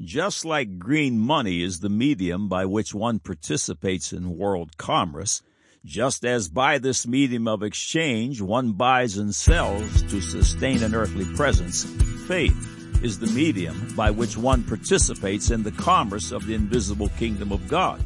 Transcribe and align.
Just 0.00 0.44
like 0.44 0.80
green 0.80 1.20
money 1.20 1.62
is 1.62 1.78
the 1.78 1.88
medium 1.88 2.48
by 2.48 2.66
which 2.66 2.92
one 2.92 3.20
participates 3.20 4.12
in 4.12 4.36
world 4.36 4.76
commerce, 4.76 5.40
just 5.84 6.24
as 6.24 6.48
by 6.48 6.78
this 6.78 7.06
medium 7.06 7.46
of 7.46 7.62
exchange 7.62 8.40
one 8.40 8.72
buys 8.72 9.16
and 9.16 9.32
sells 9.32 10.02
to 10.10 10.20
sustain 10.20 10.82
an 10.82 10.96
earthly 10.96 11.24
presence, 11.36 11.84
faith 12.26 13.04
is 13.04 13.20
the 13.20 13.28
medium 13.28 13.94
by 13.94 14.10
which 14.10 14.36
one 14.36 14.64
participates 14.64 15.52
in 15.52 15.62
the 15.62 15.70
commerce 15.70 16.32
of 16.32 16.44
the 16.44 16.54
invisible 16.54 17.10
kingdom 17.10 17.52
of 17.52 17.68
God. 17.68 18.04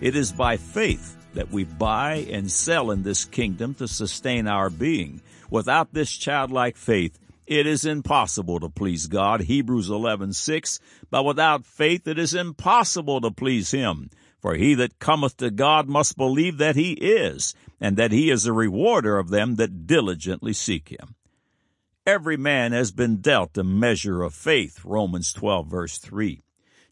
It 0.00 0.14
is 0.14 0.30
by 0.30 0.56
faith 0.56 1.16
that 1.34 1.50
we 1.50 1.64
buy 1.64 2.26
and 2.30 2.48
sell 2.48 2.92
in 2.92 3.02
this 3.02 3.24
kingdom 3.24 3.74
to 3.74 3.88
sustain 3.88 4.46
our 4.46 4.70
being. 4.70 5.20
Without 5.50 5.92
this 5.92 6.12
childlike 6.12 6.76
faith, 6.76 7.18
it 7.46 7.66
is 7.66 7.84
impossible 7.84 8.60
to 8.60 8.68
please 8.68 9.06
God, 9.06 9.42
Hebrews 9.42 9.88
11:6, 9.88 10.80
but 11.10 11.24
without 11.24 11.64
faith 11.64 12.06
it 12.06 12.18
is 12.18 12.34
impossible 12.34 13.20
to 13.20 13.30
please 13.30 13.70
him. 13.70 14.10
For 14.40 14.54
he 14.54 14.74
that 14.74 14.98
cometh 14.98 15.38
to 15.38 15.50
God 15.50 15.88
must 15.88 16.16
believe 16.16 16.58
that 16.58 16.76
he 16.76 16.92
is, 16.92 17.54
and 17.80 17.96
that 17.96 18.12
he 18.12 18.30
is 18.30 18.46
a 18.46 18.52
rewarder 18.52 19.18
of 19.18 19.30
them 19.30 19.56
that 19.56 19.86
diligently 19.86 20.52
seek 20.52 20.90
him. 20.90 21.14
Every 22.06 22.36
man 22.36 22.72
has 22.72 22.92
been 22.92 23.16
dealt 23.16 23.58
a 23.58 23.64
measure 23.64 24.22
of 24.22 24.34
faith, 24.34 24.84
Romans 24.84 25.32
12 25.32 25.66
verse 25.66 25.98
3. 25.98 26.42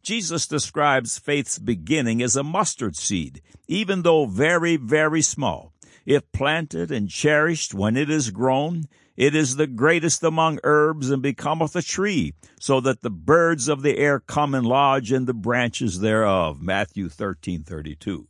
Jesus 0.02 0.46
describes 0.46 1.18
faith's 1.18 1.58
beginning 1.58 2.22
as 2.22 2.36
a 2.36 2.42
mustard 2.42 2.96
seed, 2.96 3.40
even 3.66 4.02
though 4.02 4.26
very, 4.26 4.76
very 4.76 5.22
small. 5.22 5.73
If 6.06 6.30
planted 6.32 6.90
and 6.90 7.08
cherished 7.08 7.72
when 7.72 7.96
it 7.96 8.10
is 8.10 8.30
grown, 8.30 8.84
it 9.16 9.34
is 9.34 9.56
the 9.56 9.66
greatest 9.66 10.22
among 10.22 10.58
herbs 10.64 11.10
and 11.10 11.22
becometh 11.22 11.74
a 11.76 11.82
tree, 11.82 12.34
so 12.60 12.80
that 12.80 13.02
the 13.02 13.10
birds 13.10 13.68
of 13.68 13.82
the 13.82 13.96
air 13.96 14.20
come 14.20 14.54
and 14.54 14.66
lodge 14.66 15.12
in 15.12 15.24
the 15.24 15.34
branches 15.34 16.00
thereof. 16.00 16.60
Matthew 16.60 17.08
13:32. 17.08 18.26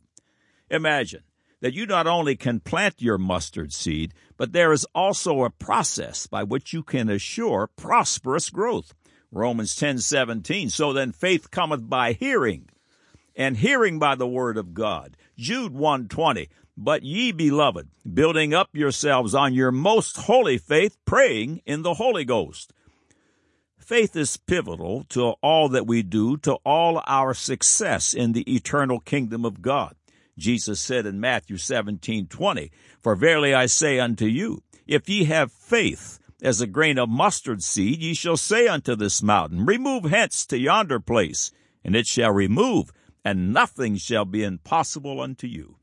Imagine 0.69 1.23
that 1.61 1.73
you 1.73 1.85
not 1.85 2.05
only 2.05 2.35
can 2.35 2.59
plant 2.59 3.01
your 3.01 3.17
mustard 3.17 3.73
seed, 3.73 4.13
but 4.37 4.53
there 4.53 4.71
is 4.71 4.85
also 4.93 5.43
a 5.43 5.49
process 5.49 6.27
by 6.27 6.43
which 6.43 6.73
you 6.73 6.83
can 6.83 7.09
assure 7.09 7.69
prosperous 7.75 8.49
growth. 8.49 8.93
Romans 9.31 9.75
10:17. 9.75 10.69
So 10.69 10.93
then 10.93 11.11
faith 11.11 11.51
cometh 11.51 11.89
by 11.89 12.13
hearing, 12.13 12.69
and 13.35 13.57
hearing 13.57 13.99
by 13.99 14.15
the 14.15 14.27
word 14.27 14.57
of 14.57 14.73
God. 14.73 15.17
Jude 15.37 15.73
1:20. 15.73 16.47
But 16.77 17.03
ye 17.03 17.31
beloved, 17.31 17.87
building 18.13 18.53
up 18.53 18.69
yourselves 18.73 19.33
on 19.33 19.53
your 19.53 19.71
most 19.71 20.17
holy 20.17 20.57
faith, 20.57 20.97
praying 21.05 21.61
in 21.65 21.83
the 21.83 21.93
Holy 21.93 22.25
Ghost. 22.25 22.73
Faith 23.77 24.15
is 24.15 24.35
pivotal 24.35 25.05
to 25.09 25.35
all 25.41 25.69
that 25.69 25.87
we 25.87 26.01
do, 26.01 26.35
to 26.37 26.55
all 26.65 27.01
our 27.07 27.33
success 27.33 28.13
in 28.13 28.33
the 28.33 28.53
eternal 28.53 28.99
kingdom 28.99 29.45
of 29.45 29.61
God. 29.61 29.95
Jesus 30.37 30.81
said 30.81 31.05
in 31.05 31.19
Matthew 31.21 31.55
17:20, 31.55 32.71
For 33.01 33.15
verily 33.15 33.53
I 33.53 33.67
say 33.67 33.99
unto 33.99 34.25
you, 34.25 34.61
if 34.85 35.07
ye 35.07 35.23
have 35.25 35.53
faith 35.53 36.19
as 36.41 36.59
a 36.59 36.67
grain 36.67 36.97
of 36.97 37.07
mustard 37.07 37.63
seed, 37.63 38.01
ye 38.01 38.13
shall 38.13 38.37
say 38.37 38.67
unto 38.67 38.97
this 38.97 39.23
mountain, 39.23 39.65
Remove 39.65 40.03
hence 40.03 40.45
to 40.47 40.59
yonder 40.59 40.99
place, 40.99 41.51
and 41.85 41.95
it 41.95 42.05
shall 42.05 42.31
remove, 42.31 42.91
and 43.23 43.53
nothing 43.53 43.95
shall 43.95 44.25
be 44.25 44.43
impossible 44.43 45.21
unto 45.21 45.47
you. 45.47 45.77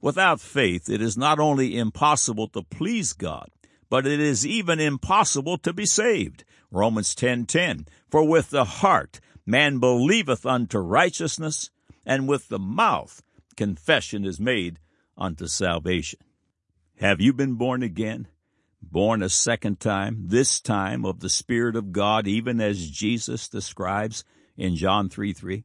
Without 0.00 0.40
faith, 0.40 0.88
it 0.88 1.02
is 1.02 1.18
not 1.18 1.38
only 1.38 1.76
impossible 1.76 2.48
to 2.48 2.62
please 2.62 3.12
God, 3.12 3.50
but 3.90 4.06
it 4.06 4.18
is 4.18 4.46
even 4.46 4.80
impossible 4.80 5.58
to 5.58 5.72
be 5.72 5.84
saved. 5.84 6.44
Romans 6.70 7.14
10:10 7.14 7.86
For 8.08 8.26
with 8.26 8.50
the 8.50 8.64
heart 8.64 9.20
man 9.44 9.78
believeth 9.78 10.46
unto 10.46 10.78
righteousness, 10.78 11.70
and 12.06 12.26
with 12.26 12.48
the 12.48 12.58
mouth 12.58 13.22
confession 13.56 14.24
is 14.24 14.40
made 14.40 14.78
unto 15.18 15.46
salvation. 15.46 16.20
Have 16.96 17.20
you 17.20 17.34
been 17.34 17.54
born 17.54 17.82
again? 17.82 18.28
Born 18.82 19.22
a 19.22 19.28
second 19.28 19.80
time, 19.80 20.28
this 20.28 20.60
time 20.60 21.04
of 21.04 21.20
the 21.20 21.28
Spirit 21.28 21.76
of 21.76 21.92
God, 21.92 22.26
even 22.26 22.58
as 22.60 22.90
Jesus 22.90 23.48
describes 23.48 24.24
in 24.56 24.76
John 24.76 25.10
3 25.10 25.34
3? 25.34 25.64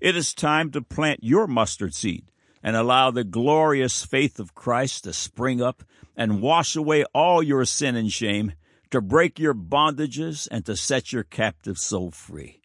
It 0.00 0.16
is 0.16 0.34
time 0.34 0.72
to 0.72 0.82
plant 0.82 1.22
your 1.22 1.46
mustard 1.46 1.94
seed 1.94 2.30
and 2.62 2.76
allow 2.76 3.10
the 3.10 3.24
glorious 3.24 4.04
faith 4.04 4.38
of 4.38 4.54
Christ 4.54 5.04
to 5.04 5.12
spring 5.12 5.62
up 5.62 5.82
and 6.16 6.42
wash 6.42 6.76
away 6.76 7.04
all 7.14 7.42
your 7.42 7.64
sin 7.64 7.96
and 7.96 8.12
shame, 8.12 8.52
to 8.90 9.00
break 9.00 9.38
your 9.38 9.54
bondages 9.54 10.48
and 10.50 10.64
to 10.66 10.76
set 10.76 11.12
your 11.12 11.22
captive 11.22 11.78
soul 11.78 12.10
free. 12.10 12.60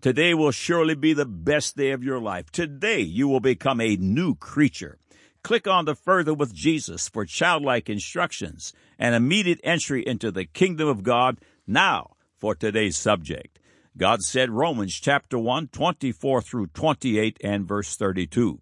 Today 0.00 0.32
will 0.32 0.52
surely 0.52 0.94
be 0.94 1.12
the 1.12 1.26
best 1.26 1.76
day 1.76 1.90
of 1.90 2.04
your 2.04 2.20
life. 2.20 2.50
Today 2.50 3.00
you 3.00 3.28
will 3.28 3.40
become 3.40 3.80
a 3.80 3.96
new 3.96 4.34
creature. 4.34 4.98
Click 5.42 5.66
on 5.66 5.84
the 5.84 5.94
Further 5.94 6.34
with 6.34 6.54
Jesus 6.54 7.08
for 7.08 7.24
childlike 7.24 7.88
instructions 7.88 8.72
and 8.98 9.14
immediate 9.14 9.60
entry 9.64 10.06
into 10.06 10.30
the 10.30 10.44
kingdom 10.44 10.88
of 10.88 11.02
God 11.02 11.38
now 11.66 12.12
for 12.36 12.54
today's 12.54 12.96
subject. 12.96 13.58
God 13.96 14.22
said 14.22 14.50
Romans 14.50 14.94
chapter 14.94 15.38
1, 15.38 15.68
24 15.68 16.42
through 16.42 16.66
28 16.68 17.38
and 17.42 17.66
verse 17.66 17.96
32. 17.96 18.60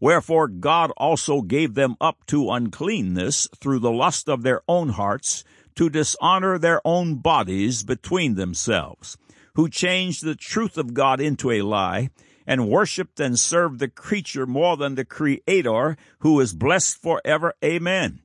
Wherefore 0.00 0.48
God 0.48 0.90
also 0.96 1.42
gave 1.42 1.74
them 1.74 1.96
up 2.00 2.24
to 2.26 2.50
uncleanness 2.50 3.48
through 3.54 3.80
the 3.80 3.92
lust 3.92 4.28
of 4.28 4.42
their 4.42 4.62
own 4.66 4.90
hearts, 4.90 5.44
to 5.76 5.90
dishonor 5.90 6.58
their 6.58 6.80
own 6.84 7.16
bodies 7.16 7.82
between 7.82 8.34
themselves, 8.34 9.16
who 9.54 9.68
changed 9.68 10.24
the 10.24 10.34
truth 10.34 10.78
of 10.78 10.94
God 10.94 11.20
into 11.20 11.50
a 11.50 11.62
lie, 11.62 12.10
and 12.46 12.68
worshipped 12.68 13.20
and 13.20 13.38
served 13.38 13.78
the 13.78 13.88
creature 13.88 14.46
more 14.46 14.76
than 14.76 14.94
the 14.94 15.04
Creator, 15.04 15.96
who 16.20 16.40
is 16.40 16.54
blessed 16.54 16.96
for 17.00 17.20
ever. 17.24 17.54
Amen. 17.62 18.22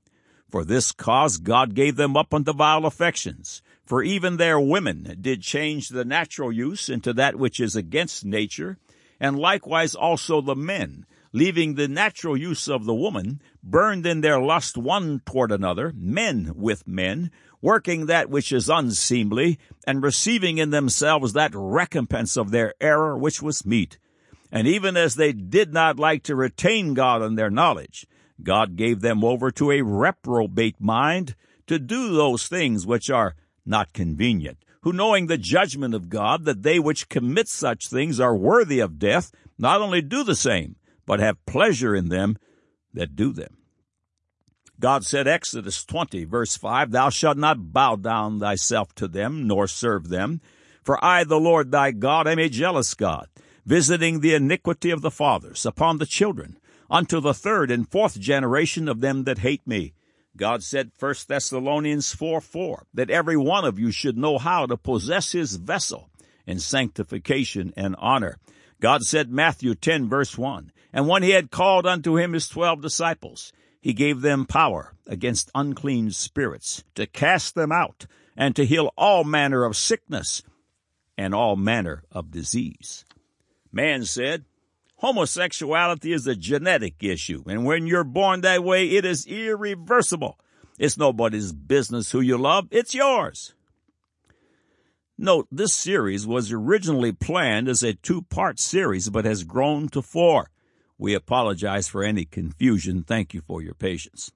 For 0.49 0.63
this 0.63 0.91
cause 0.91 1.37
God 1.37 1.75
gave 1.75 1.97
them 1.97 2.15
up 2.15 2.33
unto 2.33 2.53
vile 2.53 2.85
affections. 2.85 3.61
For 3.85 4.01
even 4.01 4.37
their 4.37 4.59
women 4.59 5.17
did 5.21 5.41
change 5.41 5.89
the 5.89 6.05
natural 6.05 6.51
use 6.51 6.89
into 6.89 7.13
that 7.13 7.35
which 7.35 7.59
is 7.59 7.75
against 7.75 8.25
nature, 8.25 8.77
and 9.19 9.37
likewise 9.37 9.93
also 9.93 10.41
the 10.41 10.55
men, 10.55 11.05
leaving 11.35 11.75
the 11.75 11.89
natural 11.89 12.37
use 12.37 12.69
of 12.69 12.85
the 12.85 12.95
woman, 12.95 13.41
burned 13.61 14.05
in 14.05 14.21
their 14.21 14.39
lust 14.39 14.77
one 14.77 15.19
toward 15.25 15.51
another, 15.51 15.91
men 15.93 16.49
with 16.55 16.87
men, 16.87 17.29
working 17.61 18.05
that 18.05 18.29
which 18.29 18.53
is 18.53 18.69
unseemly, 18.69 19.59
and 19.85 20.01
receiving 20.01 20.59
in 20.59 20.69
themselves 20.69 21.33
that 21.33 21.51
recompense 21.53 22.37
of 22.37 22.51
their 22.51 22.73
error 22.79 23.17
which 23.17 23.41
was 23.41 23.65
meet. 23.65 23.99
And 24.49 24.65
even 24.65 24.95
as 24.95 25.15
they 25.15 25.33
did 25.33 25.73
not 25.73 25.99
like 25.99 26.23
to 26.23 26.37
retain 26.37 26.93
God 26.93 27.21
in 27.21 27.35
their 27.35 27.49
knowledge, 27.49 28.07
God 28.41 28.77
gave 28.77 29.01
them 29.01 29.21
over 29.21 29.51
to 29.51 29.71
a 29.71 29.81
reprobate 29.81 30.79
mind 30.79 31.35
to 31.67 31.77
do 31.79 32.13
those 32.13 32.47
things 32.47 32.87
which 32.87 33.09
are 33.09 33.35
not 33.65 33.91
convenient, 33.91 34.59
who 34.83 34.93
knowing 34.93 35.27
the 35.27 35.37
judgment 35.37 35.93
of 35.93 36.07
God, 36.07 36.45
that 36.45 36.63
they 36.63 36.79
which 36.79 37.09
commit 37.09 37.49
such 37.49 37.89
things 37.89 38.21
are 38.21 38.37
worthy 38.37 38.79
of 38.79 38.97
death, 38.97 39.33
not 39.57 39.81
only 39.81 40.01
do 40.01 40.23
the 40.23 40.35
same, 40.35 40.77
but 41.05 41.19
have 41.19 41.45
pleasure 41.45 41.95
in 41.95 42.09
them 42.09 42.37
that 42.93 43.15
do 43.15 43.31
them. 43.31 43.57
God 44.79 45.05
said, 45.05 45.27
Exodus 45.27 45.85
20, 45.85 46.25
verse 46.25 46.57
5, 46.57 46.91
Thou 46.91 47.09
shalt 47.09 47.37
not 47.37 47.71
bow 47.71 47.95
down 47.95 48.39
thyself 48.39 48.93
to 48.95 49.07
them, 49.07 49.47
nor 49.47 49.67
serve 49.67 50.09
them. 50.09 50.41
For 50.83 51.03
I, 51.03 51.23
the 51.23 51.39
Lord 51.39 51.71
thy 51.71 51.91
God, 51.91 52.27
am 52.27 52.39
a 52.39 52.49
jealous 52.49 52.93
God, 52.93 53.27
visiting 53.65 54.19
the 54.19 54.35
iniquity 54.35 54.91
of 54.91 55.01
the 55.01 55.11
fathers 55.11 55.65
upon 55.65 55.97
the 55.97 56.05
children, 56.05 56.57
unto 56.89 57.19
the 57.19 57.33
third 57.33 57.71
and 57.71 57.89
fourth 57.89 58.19
generation 58.19 58.87
of 58.87 59.01
them 59.01 59.23
that 59.23 59.39
hate 59.39 59.65
me. 59.65 59.93
God 60.37 60.61
said, 60.61 60.91
1 60.99 61.15
Thessalonians 61.27 62.13
4, 62.13 62.41
4, 62.41 62.87
that 62.93 63.09
every 63.09 63.37
one 63.37 63.63
of 63.63 63.79
you 63.79 63.91
should 63.91 64.17
know 64.17 64.37
how 64.37 64.65
to 64.65 64.75
possess 64.75 65.31
his 65.31 65.55
vessel 65.55 66.09
in 66.45 66.59
sanctification 66.59 67.73
and 67.77 67.95
honor. 67.97 68.37
God 68.81 69.03
said, 69.03 69.31
Matthew 69.31 69.73
10, 69.73 70.09
verse 70.09 70.37
1, 70.37 70.71
and 70.95 71.09
when 71.09 71.23
he 71.23 71.31
had 71.31 71.51
called 71.51 71.85
unto 71.85 72.17
him 72.17 72.31
his 72.31 72.47
twelve 72.47 72.81
disciples, 72.81 73.51
he 73.81 73.91
gave 73.91 74.21
them 74.21 74.45
power 74.45 74.93
against 75.05 75.51
unclean 75.53 76.09
spirits 76.09 76.85
to 76.95 77.05
cast 77.05 77.53
them 77.53 77.69
out 77.69 78.07
and 78.37 78.55
to 78.55 78.65
heal 78.65 78.93
all 78.97 79.25
manner 79.25 79.65
of 79.65 79.75
sickness 79.75 80.41
and 81.17 81.35
all 81.35 81.57
manner 81.57 82.03
of 82.11 82.31
disease. 82.31 83.03
Man 83.73 84.05
said, 84.05 84.45
homosexuality 84.95 86.13
is 86.13 86.27
a 86.27 86.35
genetic 86.35 87.03
issue, 87.03 87.43
and 87.45 87.65
when 87.65 87.87
you're 87.87 88.05
born 88.05 88.39
that 88.41 88.63
way, 88.63 88.87
it 88.87 89.03
is 89.03 89.27
irreversible. 89.27 90.39
It's 90.79 90.97
nobody's 90.97 91.51
business 91.51 92.11
who 92.11 92.21
you 92.21 92.37
love, 92.37 92.69
it's 92.71 92.95
yours. 92.95 93.53
Note, 95.17 95.47
this 95.51 95.73
series 95.73 96.25
was 96.25 96.53
originally 96.53 97.11
planned 97.11 97.67
as 97.67 97.83
a 97.83 97.93
two 97.93 98.21
part 98.21 98.61
series, 98.61 99.09
but 99.09 99.25
has 99.25 99.43
grown 99.43 99.89
to 99.89 100.01
four. 100.01 100.49
We 100.97 101.13
apologize 101.13 101.89
for 101.89 102.03
any 102.03 102.23
confusion. 102.23 103.03
Thank 103.03 103.33
you 103.33 103.41
for 103.41 103.61
your 103.61 103.73
patience. 103.73 104.31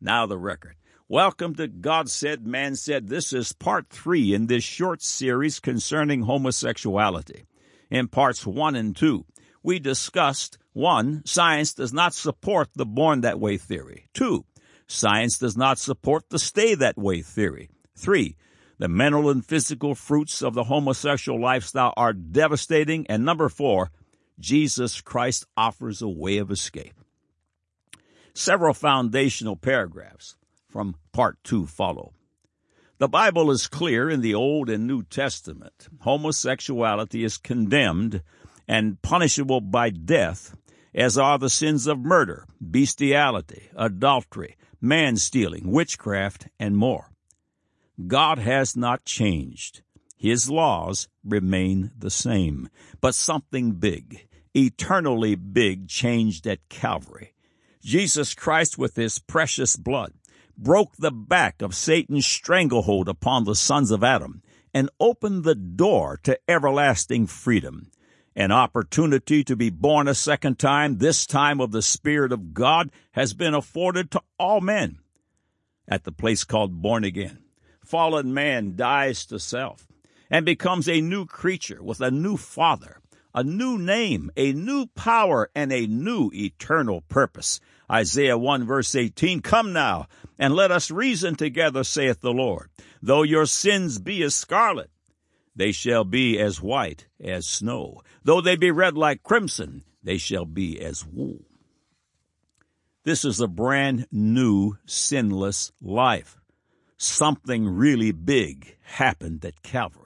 Now 0.00 0.24
the 0.24 0.38
record. 0.38 0.76
Welcome 1.08 1.54
to 1.56 1.68
God 1.68 2.08
Said, 2.08 2.46
Man 2.46 2.74
Said. 2.74 3.08
This 3.08 3.34
is 3.34 3.52
part 3.52 3.90
three 3.90 4.32
in 4.32 4.46
this 4.46 4.64
short 4.64 5.02
series 5.02 5.60
concerning 5.60 6.22
homosexuality. 6.22 7.44
In 7.90 8.08
parts 8.08 8.46
one 8.46 8.74
and 8.74 8.96
two, 8.96 9.26
we 9.62 9.78
discussed 9.78 10.56
one, 10.72 11.22
science 11.26 11.74
does 11.74 11.92
not 11.92 12.14
support 12.14 12.70
the 12.74 12.86
born 12.86 13.20
that 13.20 13.38
way 13.38 13.58
theory. 13.58 14.08
Two, 14.14 14.46
science 14.86 15.38
does 15.38 15.56
not 15.56 15.78
support 15.78 16.30
the 16.30 16.38
stay 16.38 16.74
that 16.74 16.96
way 16.96 17.20
theory. 17.20 17.68
Three, 17.94 18.36
the 18.78 18.88
mental 18.88 19.28
and 19.28 19.44
physical 19.44 19.94
fruits 19.94 20.42
of 20.42 20.54
the 20.54 20.64
homosexual 20.64 21.40
lifestyle 21.40 21.92
are 21.96 22.14
devastating. 22.14 23.06
And 23.08 23.24
number 23.24 23.50
four, 23.50 23.90
Jesus 24.38 25.00
Christ 25.00 25.46
offers 25.56 26.02
a 26.02 26.08
way 26.08 26.38
of 26.38 26.50
escape. 26.50 26.94
Several 28.34 28.74
foundational 28.74 29.56
paragraphs 29.56 30.36
from 30.68 30.96
part 31.12 31.38
two 31.44 31.66
follow. 31.66 32.12
The 32.98 33.08
Bible 33.08 33.50
is 33.50 33.66
clear 33.66 34.08
in 34.08 34.20
the 34.20 34.34
Old 34.34 34.70
and 34.70 34.86
New 34.86 35.02
Testament. 35.02 35.88
Homosexuality 36.00 37.24
is 37.24 37.36
condemned 37.36 38.22
and 38.66 39.00
punishable 39.02 39.60
by 39.60 39.90
death, 39.90 40.56
as 40.94 41.18
are 41.18 41.38
the 41.38 41.50
sins 41.50 41.86
of 41.86 41.98
murder, 41.98 42.46
bestiality, 42.60 43.68
adultery, 43.76 44.56
man 44.80 45.16
stealing, 45.16 45.70
witchcraft, 45.70 46.48
and 46.58 46.76
more. 46.76 47.10
God 48.06 48.38
has 48.38 48.76
not 48.76 49.04
changed. 49.04 49.82
His 50.24 50.48
laws 50.48 51.06
remain 51.22 51.90
the 51.98 52.10
same. 52.10 52.70
But 53.02 53.14
something 53.14 53.72
big, 53.72 54.26
eternally 54.54 55.34
big, 55.34 55.86
changed 55.86 56.46
at 56.46 56.66
Calvary. 56.70 57.34
Jesus 57.82 58.32
Christ, 58.32 58.78
with 58.78 58.96
his 58.96 59.18
precious 59.18 59.76
blood, 59.76 60.14
broke 60.56 60.96
the 60.96 61.10
back 61.10 61.60
of 61.60 61.74
Satan's 61.74 62.26
stranglehold 62.26 63.06
upon 63.06 63.44
the 63.44 63.54
sons 63.54 63.90
of 63.90 64.02
Adam 64.02 64.40
and 64.72 64.88
opened 64.98 65.44
the 65.44 65.54
door 65.54 66.18
to 66.22 66.40
everlasting 66.48 67.26
freedom. 67.26 67.90
An 68.34 68.50
opportunity 68.50 69.44
to 69.44 69.56
be 69.56 69.68
born 69.68 70.08
a 70.08 70.14
second 70.14 70.58
time, 70.58 70.96
this 70.96 71.26
time 71.26 71.60
of 71.60 71.70
the 71.70 71.82
Spirit 71.82 72.32
of 72.32 72.54
God, 72.54 72.90
has 73.12 73.34
been 73.34 73.52
afforded 73.52 74.10
to 74.12 74.22
all 74.38 74.62
men 74.62 75.00
at 75.86 76.04
the 76.04 76.12
place 76.12 76.44
called 76.44 76.80
born 76.80 77.04
again 77.04 77.40
fallen 77.84 78.32
man 78.32 78.74
dies 78.76 79.26
to 79.26 79.38
self 79.38 79.86
and 80.30 80.44
becomes 80.44 80.88
a 80.88 81.00
new 81.00 81.26
creature 81.26 81.82
with 81.82 82.00
a 82.00 82.10
new 82.10 82.36
father, 82.36 83.00
a 83.34 83.44
new 83.44 83.78
name, 83.78 84.30
a 84.36 84.52
new 84.52 84.86
power, 84.94 85.50
and 85.54 85.72
a 85.72 85.86
new 85.86 86.30
eternal 86.32 87.02
purpose. 87.02 87.60
Isaiah 87.90 88.38
1 88.38 88.64
verse 88.66 88.94
18, 88.94 89.40
Come 89.40 89.72
now, 89.72 90.06
and 90.38 90.54
let 90.54 90.70
us 90.70 90.90
reason 90.90 91.34
together, 91.34 91.84
saith 91.84 92.20
the 92.20 92.32
Lord. 92.32 92.70
Though 93.02 93.22
your 93.22 93.46
sins 93.46 93.98
be 93.98 94.22
as 94.22 94.34
scarlet, 94.34 94.90
they 95.54 95.72
shall 95.72 96.04
be 96.04 96.38
as 96.38 96.60
white 96.60 97.06
as 97.22 97.46
snow. 97.46 98.02
Though 98.22 98.40
they 98.40 98.56
be 98.56 98.70
red 98.70 98.96
like 98.96 99.22
crimson, 99.22 99.84
they 100.02 100.16
shall 100.16 100.46
be 100.46 100.80
as 100.80 101.04
wool. 101.04 101.44
This 103.04 103.24
is 103.24 103.40
a 103.40 103.46
brand 103.46 104.06
new 104.10 104.78
sinless 104.86 105.70
life 105.82 106.38
something 107.04 107.68
really 107.68 108.12
big 108.12 108.76
happened 108.82 109.44
at 109.44 109.62
Calvary. 109.62 110.03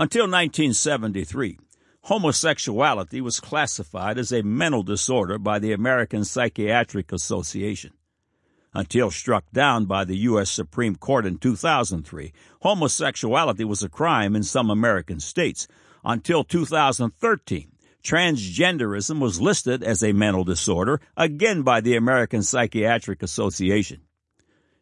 Until 0.00 0.26
1973, 0.26 1.58
homosexuality 2.02 3.20
was 3.20 3.40
classified 3.40 4.16
as 4.16 4.30
a 4.30 4.44
mental 4.44 4.84
disorder 4.84 5.38
by 5.38 5.58
the 5.58 5.72
American 5.72 6.24
Psychiatric 6.24 7.10
Association. 7.10 7.94
Until 8.72 9.10
struck 9.10 9.50
down 9.50 9.86
by 9.86 10.04
the 10.04 10.18
U.S. 10.18 10.52
Supreme 10.52 10.94
Court 10.94 11.26
in 11.26 11.38
2003, 11.38 12.32
homosexuality 12.62 13.64
was 13.64 13.82
a 13.82 13.88
crime 13.88 14.36
in 14.36 14.44
some 14.44 14.70
American 14.70 15.18
states. 15.18 15.66
Until 16.04 16.44
2013, 16.44 17.72
transgenderism 18.04 19.18
was 19.18 19.40
listed 19.40 19.82
as 19.82 20.04
a 20.04 20.12
mental 20.12 20.44
disorder, 20.44 21.00
again 21.16 21.62
by 21.62 21.80
the 21.80 21.96
American 21.96 22.44
Psychiatric 22.44 23.20
Association 23.20 24.02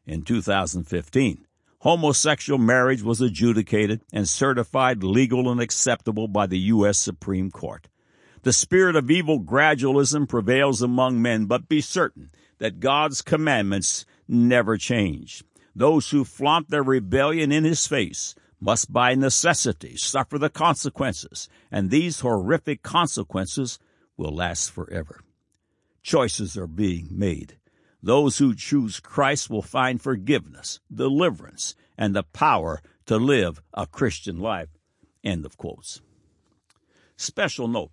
in 0.04 0.20
2015. 0.20 1.45
Homosexual 1.86 2.58
marriage 2.58 3.04
was 3.04 3.20
adjudicated 3.20 4.00
and 4.12 4.28
certified 4.28 5.04
legal 5.04 5.48
and 5.48 5.60
acceptable 5.60 6.26
by 6.26 6.44
the 6.48 6.58
U.S. 6.74 6.98
Supreme 6.98 7.48
Court. 7.48 7.86
The 8.42 8.52
spirit 8.52 8.96
of 8.96 9.08
evil 9.08 9.40
gradualism 9.40 10.28
prevails 10.28 10.82
among 10.82 11.22
men, 11.22 11.46
but 11.46 11.68
be 11.68 11.80
certain 11.80 12.32
that 12.58 12.80
God's 12.80 13.22
commandments 13.22 14.04
never 14.26 14.76
change. 14.76 15.44
Those 15.76 16.10
who 16.10 16.24
flaunt 16.24 16.70
their 16.70 16.82
rebellion 16.82 17.52
in 17.52 17.62
his 17.62 17.86
face 17.86 18.34
must 18.58 18.92
by 18.92 19.14
necessity 19.14 19.96
suffer 19.96 20.40
the 20.40 20.50
consequences, 20.50 21.48
and 21.70 21.90
these 21.90 22.18
horrific 22.18 22.82
consequences 22.82 23.78
will 24.16 24.34
last 24.34 24.72
forever. 24.72 25.20
Choices 26.02 26.56
are 26.56 26.66
being 26.66 27.06
made. 27.12 27.58
Those 28.06 28.38
who 28.38 28.54
choose 28.54 29.00
Christ 29.00 29.50
will 29.50 29.62
find 29.62 30.00
forgiveness, 30.00 30.78
deliverance, 30.94 31.74
and 31.98 32.14
the 32.14 32.22
power 32.22 32.80
to 33.06 33.16
live 33.16 33.60
a 33.74 33.84
Christian 33.84 34.38
life. 34.38 34.68
End 35.24 35.44
of 35.44 35.56
quotes. 35.56 36.00
Special 37.16 37.66
note. 37.66 37.90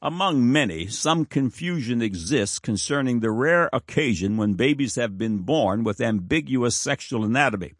Among 0.00 0.50
many, 0.50 0.86
some 0.86 1.26
confusion 1.26 2.00
exists 2.00 2.58
concerning 2.58 3.20
the 3.20 3.30
rare 3.30 3.68
occasion 3.70 4.38
when 4.38 4.54
babies 4.54 4.94
have 4.94 5.18
been 5.18 5.40
born 5.40 5.84
with 5.84 6.00
ambiguous 6.00 6.74
sexual 6.74 7.22
anatomy. 7.22 7.74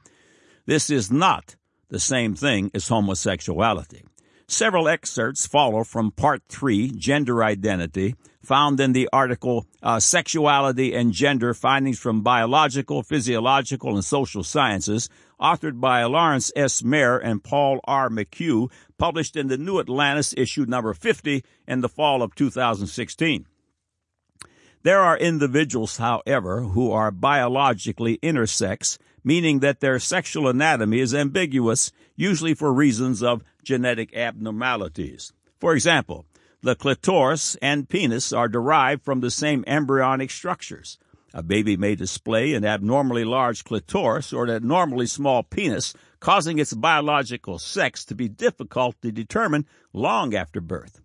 This 0.66 0.90
is 0.90 1.10
not 1.10 1.56
the 1.88 1.98
same 1.98 2.34
thing 2.34 2.70
as 2.74 2.88
homosexuality. 2.88 4.04
Several 4.50 4.88
excerpts 4.88 5.46
follow 5.46 5.84
from 5.84 6.10
Part 6.10 6.42
3, 6.48 6.90
Gender 6.90 7.44
Identity, 7.44 8.16
found 8.42 8.80
in 8.80 8.92
the 8.92 9.08
article 9.12 9.64
uh, 9.80 10.00
Sexuality 10.00 10.92
and 10.92 11.12
Gender 11.12 11.54
Findings 11.54 12.00
from 12.00 12.22
Biological, 12.22 13.04
Physiological, 13.04 13.94
and 13.94 14.04
Social 14.04 14.42
Sciences, 14.42 15.08
authored 15.40 15.78
by 15.78 16.02
Lawrence 16.02 16.50
S. 16.56 16.82
Mayer 16.82 17.16
and 17.16 17.44
Paul 17.44 17.78
R. 17.84 18.08
McHugh, 18.08 18.72
published 18.98 19.36
in 19.36 19.46
the 19.46 19.56
New 19.56 19.78
Atlantis 19.78 20.34
issue 20.36 20.64
number 20.66 20.94
50 20.94 21.44
in 21.68 21.80
the 21.80 21.88
fall 21.88 22.20
of 22.20 22.34
2016. 22.34 23.46
There 24.82 25.00
are 25.00 25.16
individuals, 25.16 25.98
however, 25.98 26.62
who 26.62 26.90
are 26.90 27.12
biologically 27.12 28.18
intersex, 28.18 28.98
meaning 29.22 29.60
that 29.60 29.78
their 29.78 30.00
sexual 30.00 30.48
anatomy 30.48 30.98
is 30.98 31.14
ambiguous, 31.14 31.92
usually 32.20 32.52
for 32.52 32.70
reasons 32.70 33.22
of 33.22 33.42
genetic 33.64 34.14
abnormalities. 34.14 35.32
For 35.58 35.72
example, 35.72 36.26
the 36.60 36.74
clitoris 36.74 37.56
and 37.62 37.88
penis 37.88 38.30
are 38.30 38.46
derived 38.46 39.02
from 39.02 39.20
the 39.20 39.30
same 39.30 39.64
embryonic 39.66 40.30
structures. 40.30 40.98
A 41.32 41.42
baby 41.42 41.78
may 41.78 41.94
display 41.94 42.52
an 42.52 42.64
abnormally 42.64 43.24
large 43.24 43.64
clitoris 43.64 44.34
or 44.34 44.44
an 44.44 44.50
abnormally 44.50 45.06
small 45.06 45.42
penis, 45.42 45.94
causing 46.18 46.58
its 46.58 46.74
biological 46.74 47.58
sex 47.58 48.04
to 48.04 48.14
be 48.14 48.28
difficult 48.28 49.00
to 49.00 49.10
determine 49.10 49.64
long 49.94 50.34
after 50.34 50.60
birth. 50.60 51.00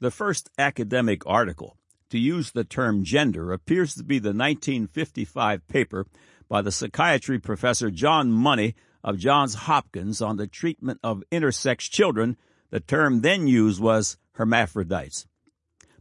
The 0.00 0.10
first 0.10 0.50
academic 0.58 1.26
article 1.26 1.78
to 2.10 2.18
use 2.18 2.50
the 2.50 2.64
term 2.64 3.04
gender 3.04 3.52
appears 3.52 3.94
to 3.94 4.04
be 4.04 4.18
the 4.18 4.30
1955 4.30 5.66
paper 5.68 6.06
by 6.50 6.60
the 6.60 6.72
psychiatry 6.72 7.38
professor 7.38 7.90
John 7.90 8.30
Money 8.30 8.74
of 9.02 9.18
Johns 9.18 9.54
Hopkins 9.54 10.20
on 10.20 10.36
the 10.36 10.46
treatment 10.46 11.00
of 11.02 11.22
intersex 11.30 11.80
children, 11.90 12.36
the 12.70 12.80
term 12.80 13.20
then 13.20 13.46
used 13.46 13.80
was 13.80 14.16
hermaphrodites. 14.32 15.26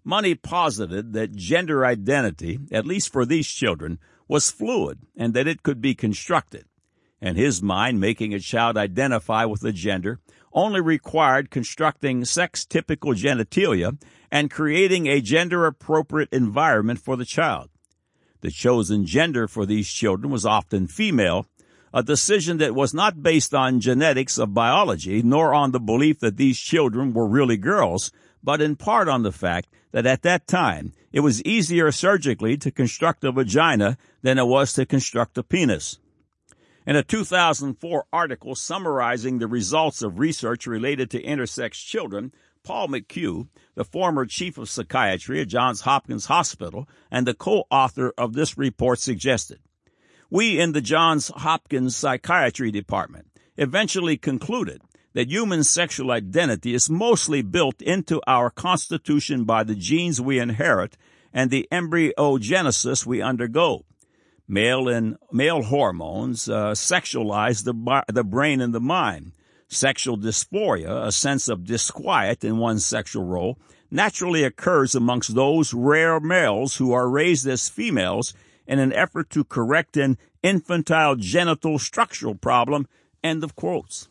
Money 0.03 0.36
posited 0.36 1.13
that 1.13 1.36
gender 1.36 1.86
identity, 1.86 2.60
at 2.72 2.86
least 2.86 3.12
for 3.12 3.25
these 3.25 3.48
children, 3.48 4.00
was 4.27 4.51
fluid 4.51 5.00
and 5.18 5.34
that 5.34 5.48
it 5.48 5.63
could 5.63 5.82
be 5.82 5.96
constructed. 5.96 6.65
In 7.22 7.36
his 7.36 7.62
mind, 7.62 8.00
making 8.00 8.34
a 8.34 8.39
child 8.39 8.77
identify 8.77 9.44
with 9.46 9.63
a 9.63 9.74
gender 9.74 10.20
only 10.53 10.82
required 10.82 11.51
constructing 11.51 12.25
sex 12.25 12.65
typical 12.65 13.13
genitalia 13.13 14.01
and 14.32 14.50
creating 14.50 15.08
a 15.08 15.22
gender 15.22 15.65
appropriate 15.65 16.29
environment 16.32 17.00
for 17.00 17.15
the 17.15 17.25
child. 17.25 17.70
The 18.41 18.51
chosen 18.51 19.06
gender 19.06 19.48
for 19.48 19.65
these 19.65 19.89
children 19.89 20.32
was 20.32 20.46
often 20.46 20.88
female, 20.88 21.46
a 21.93 22.03
decision 22.03 22.58
that 22.58 22.75
was 22.75 22.93
not 22.93 23.24
based 23.24 23.53
on 23.53 23.79
genetics 23.79 24.38
of 24.38 24.53
biology, 24.53 25.22
nor 25.24 25.53
on 25.53 25.72
the 25.72 25.79
belief 25.79 26.19
that 26.19 26.38
these 26.38 26.60
children 26.60 27.13
were 27.13 27.27
really 27.27 27.58
girls, 27.58 28.12
but 28.43 28.62
in 28.62 28.75
part 28.75 29.08
on 29.08 29.24
the 29.24 29.31
fact 29.31 29.69
that 29.91 30.05
at 30.05 30.22
that 30.22 30.48
time 30.48 30.93
it 31.12 31.22
was 31.22 31.43
easier 31.43 31.91
surgically 31.91 32.58
to 32.58 32.72
construct 32.72 33.24
a 33.24 33.31
vagina 33.31 33.98
than 34.22 34.38
it 34.38 34.46
was 34.46 34.74
to 34.74 34.86
construct 34.86 35.38
a 35.38 35.43
penis. 35.43 36.00
In 36.86 36.96
a 36.96 37.03
2004 37.03 38.05
article 38.12 38.55
summarizing 38.55 39.39
the 39.39 39.48
results 39.48 40.01
of 40.01 40.19
research 40.19 40.65
related 40.65 41.10
to 41.12 41.24
intersex 41.24 41.74
children 41.74 42.31
Paul 42.63 42.89
McHugh, 42.89 43.48
the 43.75 43.86
former 43.86 44.25
chief 44.25 44.58
of 44.58 44.69
psychiatry 44.69 45.41
at 45.41 45.48
Johns 45.48 45.81
Hopkins 45.81 46.25
Hospital 46.25 46.88
and 47.10 47.25
the 47.25 47.34
co-author 47.34 48.13
of 48.17 48.34
this 48.34 48.58
report 48.58 49.00
suggested. 49.00 49.60
We 50.31 50.59
in 50.59 50.74
the 50.74 50.81
Johns 50.81 51.29
Hopkins 51.29 51.95
Psychiatry 51.95 52.69
Department 52.69 53.25
eventually 53.57 54.15
concluded 54.15 54.83
that 55.13 55.31
human 55.31 55.63
sexual 55.63 56.12
identity 56.12 56.75
is 56.75 56.88
mostly 56.88 57.41
built 57.41 57.81
into 57.81 58.21
our 58.27 58.51
constitution 58.51 59.43
by 59.43 59.63
the 59.63 59.74
genes 59.74 60.21
we 60.21 60.38
inherit 60.38 60.98
and 61.33 61.50
the 61.50 61.67
embryogenesis 61.71 63.07
we 63.07 63.24
undergo. 63.24 63.86
Male 64.48 64.88
and 64.88 65.17
male 65.31 65.63
hormones 65.63 66.48
uh, 66.48 66.74
sexualize 66.74 67.63
the, 67.63 68.03
the 68.13 68.24
brain 68.24 68.62
and 68.62 68.74
the 68.74 68.79
mind. 68.79 69.31
Sexual 69.67 70.19
dysphoria, 70.19 71.07
a 71.07 71.12
sense 71.12 71.48
of 71.48 71.65
disquiet 71.65 72.43
in 72.43 72.57
one's 72.59 72.86
sexual 72.86 73.24
role, 73.24 73.57
naturally 73.89 74.43
occurs 74.43 74.93
amongst 74.93 75.33
those 75.33 75.74
rare 75.74 76.19
males 76.19 76.77
who 76.77 76.93
are 76.93 77.09
raised 77.09 77.48
as 77.48 77.67
females 77.67 78.36
in 78.70 78.78
an 78.78 78.94
effort 78.94 79.32
to 79.32 79.44
correct 79.44 79.98
an 79.98 80.16
infantile 80.44 81.16
genital 81.16 81.80
structural 81.80 82.36
problem. 82.36 82.88
End 83.24 83.44
of 83.44 83.56
quotes. 83.56 84.08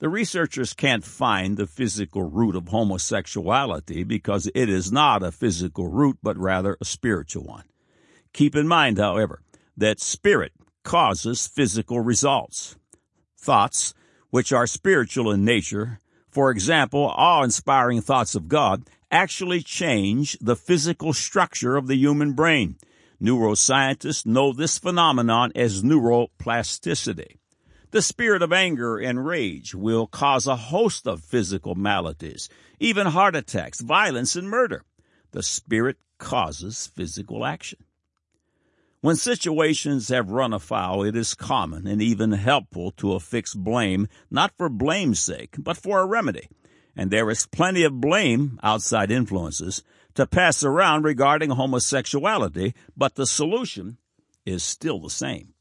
The 0.00 0.08
researchers 0.08 0.74
can't 0.74 1.04
find 1.04 1.56
the 1.56 1.66
physical 1.66 2.24
root 2.24 2.56
of 2.56 2.68
homosexuality 2.68 4.02
because 4.02 4.50
it 4.54 4.68
is 4.68 4.92
not 4.92 5.22
a 5.22 5.32
physical 5.32 5.86
root, 5.86 6.18
but 6.22 6.36
rather 6.36 6.76
a 6.80 6.84
spiritual 6.84 7.44
one. 7.44 7.64
Keep 8.34 8.56
in 8.56 8.68
mind, 8.68 8.98
however, 8.98 9.40
that 9.76 10.00
spirit 10.00 10.52
causes 10.82 11.46
physical 11.46 12.00
results. 12.00 12.76
Thoughts, 13.38 13.94
which 14.30 14.52
are 14.52 14.66
spiritual 14.66 15.30
in 15.30 15.44
nature, 15.44 16.00
for 16.28 16.50
example, 16.50 17.04
awe 17.16 17.44
inspiring 17.44 18.02
thoughts 18.02 18.34
of 18.34 18.48
God, 18.48 18.82
actually 19.10 19.62
change 19.62 20.36
the 20.40 20.56
physical 20.56 21.12
structure 21.12 21.76
of 21.76 21.86
the 21.86 21.96
human 21.96 22.32
brain. 22.32 22.76
Neuroscientists 23.20 24.26
know 24.26 24.52
this 24.52 24.78
phenomenon 24.78 25.52
as 25.54 25.82
neuroplasticity. 25.82 27.36
The 27.92 28.02
spirit 28.02 28.42
of 28.42 28.52
anger 28.52 28.98
and 28.98 29.24
rage 29.24 29.74
will 29.74 30.06
cause 30.06 30.46
a 30.46 30.56
host 30.56 31.06
of 31.06 31.24
physical 31.24 31.74
maladies, 31.74 32.48
even 32.78 33.06
heart 33.06 33.34
attacks, 33.34 33.80
violence, 33.80 34.36
and 34.36 34.50
murder. 34.50 34.84
The 35.30 35.42
spirit 35.42 35.96
causes 36.18 36.88
physical 36.88 37.46
action. 37.46 37.78
When 39.00 39.16
situations 39.16 40.08
have 40.08 40.30
run 40.30 40.52
afoul, 40.52 41.04
it 41.04 41.14
is 41.14 41.34
common 41.34 41.86
and 41.86 42.02
even 42.02 42.32
helpful 42.32 42.90
to 42.92 43.12
affix 43.12 43.54
blame, 43.54 44.08
not 44.30 44.52
for 44.56 44.68
blame's 44.68 45.20
sake, 45.20 45.54
but 45.58 45.76
for 45.76 46.00
a 46.00 46.06
remedy. 46.06 46.48
And 46.96 47.10
there 47.10 47.30
is 47.30 47.46
plenty 47.46 47.82
of 47.82 48.00
blame, 48.00 48.58
outside 48.62 49.10
influences, 49.10 49.82
to 50.14 50.26
pass 50.26 50.64
around 50.64 51.04
regarding 51.04 51.50
homosexuality, 51.50 52.74
but 52.96 53.14
the 53.14 53.26
solution 53.26 53.98
is 54.46 54.64
still 54.64 54.98
the 54.98 55.10
same. 55.10 55.52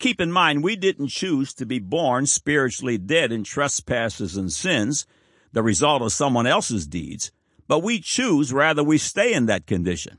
Keep 0.00 0.20
in 0.20 0.32
mind, 0.32 0.64
we 0.64 0.74
didn't 0.74 1.08
choose 1.08 1.54
to 1.54 1.64
be 1.64 1.78
born 1.78 2.26
spiritually 2.26 2.98
dead 2.98 3.30
in 3.30 3.44
trespasses 3.44 4.36
and 4.36 4.52
sins, 4.52 5.06
the 5.52 5.62
result 5.62 6.02
of 6.02 6.12
someone 6.12 6.46
else's 6.46 6.88
deeds, 6.88 7.30
but 7.68 7.84
we 7.84 8.00
choose 8.00 8.52
rather 8.52 8.82
we 8.82 8.98
stay 8.98 9.32
in 9.32 9.46
that 9.46 9.66
condition. 9.66 10.18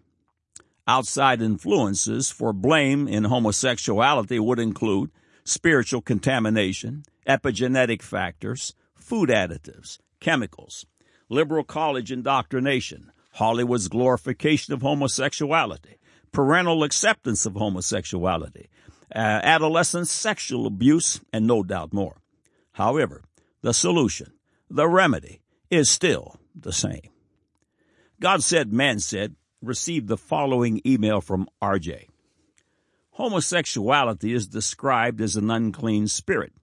Outside 0.88 1.42
influences 1.42 2.32
for 2.32 2.54
blame 2.54 3.10
in 3.10 3.26
homosexuality 3.26 4.40
would 4.40 4.60
include 4.60 5.12
spiritual 5.44 6.02
contamination, 6.02 7.04
epigenetic 7.28 8.02
factors, 8.02 8.74
food 8.96 9.30
additives, 9.30 9.98
chemicals, 10.24 10.88
liberal 11.30 11.64
college 11.64 12.12
indoctrination, 12.12 13.12
Hollywood's 13.34 13.90
glorification 13.90 14.74
of 14.74 14.82
homosexuality, 14.82 15.98
parental 16.32 16.84
acceptance 16.84 17.46
of 17.46 17.54
homosexuality, 17.54 18.70
uh, 19.14 19.20
adolescent 19.44 20.08
sexual 20.08 20.66
abuse, 20.66 21.20
and 21.32 21.46
no 21.46 21.62
doubt 21.62 21.94
more. 21.94 22.18
However, 22.72 23.22
the 23.62 23.74
solution, 23.74 24.34
the 24.70 24.88
remedy, 24.88 25.42
is 25.70 25.90
still 25.90 26.38
the 26.56 26.74
same. 26.74 27.10
God 28.20 28.44
said, 28.44 28.72
man 28.72 29.00
said, 29.00 29.36
received 29.62 30.08
the 30.08 30.18
following 30.18 30.82
email 30.86 31.20
from 31.22 31.50
RJ. 31.62 32.08
Homosexuality 33.12 34.34
is 34.34 34.48
described 34.48 35.22
as 35.22 35.36
an 35.36 35.52
unclean 35.52 36.08
spirit. 36.08 36.54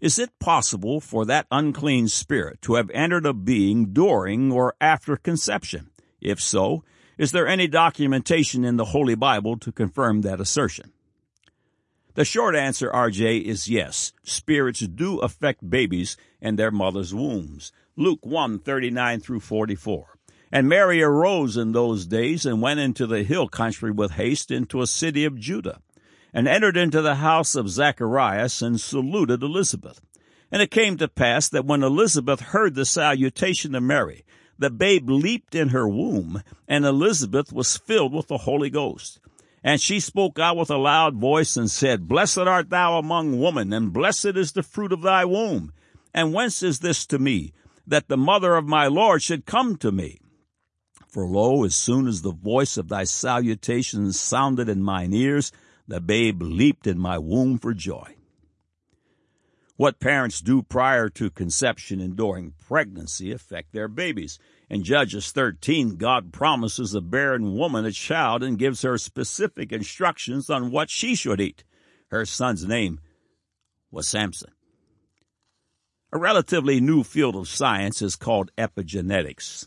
Is 0.00 0.18
it 0.18 0.38
possible 0.38 0.98
for 0.98 1.26
that 1.26 1.46
unclean 1.50 2.08
spirit 2.08 2.62
to 2.62 2.74
have 2.74 2.90
entered 2.94 3.26
a 3.26 3.34
being 3.34 3.92
during 3.92 4.50
or 4.50 4.74
after 4.80 5.14
conception? 5.16 5.90
If 6.22 6.40
so, 6.40 6.84
is 7.18 7.32
there 7.32 7.46
any 7.46 7.68
documentation 7.68 8.64
in 8.64 8.78
the 8.78 8.86
Holy 8.86 9.14
Bible 9.14 9.58
to 9.58 9.70
confirm 9.70 10.22
that 10.22 10.40
assertion? 10.40 10.92
The 12.14 12.24
short 12.24 12.56
answer, 12.56 12.90
RJ, 12.90 13.42
is 13.42 13.68
yes. 13.68 14.14
Spirits 14.24 14.80
do 14.80 15.18
affect 15.18 15.68
babies 15.68 16.16
in 16.40 16.56
their 16.56 16.70
mother's 16.70 17.14
wombs. 17.14 17.70
Luke 17.94 18.24
1, 18.24 18.60
39 18.60 19.20
through 19.20 19.40
44. 19.40 20.16
And 20.50 20.66
Mary 20.66 21.02
arose 21.02 21.58
in 21.58 21.72
those 21.72 22.06
days 22.06 22.46
and 22.46 22.62
went 22.62 22.80
into 22.80 23.06
the 23.06 23.22
hill 23.22 23.48
country 23.48 23.90
with 23.90 24.12
haste 24.12 24.50
into 24.50 24.80
a 24.80 24.86
city 24.86 25.26
of 25.26 25.38
Judah, 25.38 25.80
and 26.32 26.46
entered 26.46 26.76
into 26.76 27.02
the 27.02 27.16
house 27.16 27.54
of 27.54 27.68
Zacharias 27.68 28.62
and 28.62 28.80
saluted 28.80 29.42
Elizabeth. 29.42 30.00
And 30.52 30.60
it 30.62 30.70
came 30.70 30.96
to 30.96 31.08
pass 31.08 31.48
that 31.48 31.64
when 31.64 31.82
Elizabeth 31.82 32.40
heard 32.40 32.74
the 32.74 32.84
salutation 32.84 33.74
of 33.74 33.82
Mary, 33.82 34.24
the 34.58 34.70
babe 34.70 35.08
leaped 35.08 35.54
in 35.54 35.68
her 35.70 35.88
womb, 35.88 36.42
and 36.68 36.84
Elizabeth 36.84 37.52
was 37.52 37.76
filled 37.76 38.12
with 38.12 38.28
the 38.28 38.38
Holy 38.38 38.68
Ghost. 38.68 39.18
And 39.62 39.80
she 39.80 40.00
spoke 40.00 40.38
out 40.38 40.56
with 40.56 40.70
a 40.70 40.76
loud 40.76 41.16
voice 41.16 41.56
and 41.56 41.70
said, 41.70 42.08
Blessed 42.08 42.38
art 42.38 42.70
thou 42.70 42.98
among 42.98 43.40
women, 43.40 43.72
and 43.72 43.92
blessed 43.92 44.36
is 44.36 44.52
the 44.52 44.62
fruit 44.62 44.92
of 44.92 45.02
thy 45.02 45.24
womb. 45.24 45.72
And 46.12 46.34
whence 46.34 46.62
is 46.62 46.80
this 46.80 47.06
to 47.06 47.18
me, 47.18 47.52
that 47.86 48.08
the 48.08 48.16
mother 48.16 48.54
of 48.54 48.66
my 48.66 48.86
Lord 48.86 49.22
should 49.22 49.46
come 49.46 49.76
to 49.76 49.92
me? 49.92 50.20
For 51.08 51.26
lo, 51.26 51.64
as 51.64 51.74
soon 51.74 52.06
as 52.06 52.22
the 52.22 52.32
voice 52.32 52.76
of 52.76 52.88
thy 52.88 53.04
salutation 53.04 54.12
sounded 54.12 54.68
in 54.68 54.82
mine 54.82 55.12
ears, 55.12 55.52
the 55.90 56.00
babe 56.00 56.40
leaped 56.40 56.86
in 56.86 56.96
my 56.98 57.18
womb 57.18 57.58
for 57.58 57.74
joy. 57.74 58.14
What 59.76 59.98
parents 59.98 60.40
do 60.40 60.62
prior 60.62 61.08
to 61.08 61.30
conception 61.30 62.00
and 62.00 62.14
during 62.16 62.52
pregnancy 62.64 63.32
affect 63.32 63.72
their 63.72 63.88
babies. 63.88 64.38
In 64.68 64.84
Judges 64.84 65.32
13, 65.32 65.96
God 65.96 66.32
promises 66.32 66.94
a 66.94 67.00
barren 67.00 67.56
woman 67.56 67.84
a 67.84 67.90
child 67.90 68.44
and 68.44 68.58
gives 68.58 68.82
her 68.82 68.98
specific 68.98 69.72
instructions 69.72 70.48
on 70.48 70.70
what 70.70 70.90
she 70.90 71.16
should 71.16 71.40
eat. 71.40 71.64
Her 72.12 72.24
son's 72.24 72.64
name 72.64 73.00
was 73.90 74.06
Samson. 74.06 74.52
A 76.12 76.18
relatively 76.18 76.80
new 76.80 77.02
field 77.02 77.34
of 77.34 77.48
science 77.48 78.00
is 78.00 78.14
called 78.14 78.52
epigenetics. 78.56 79.66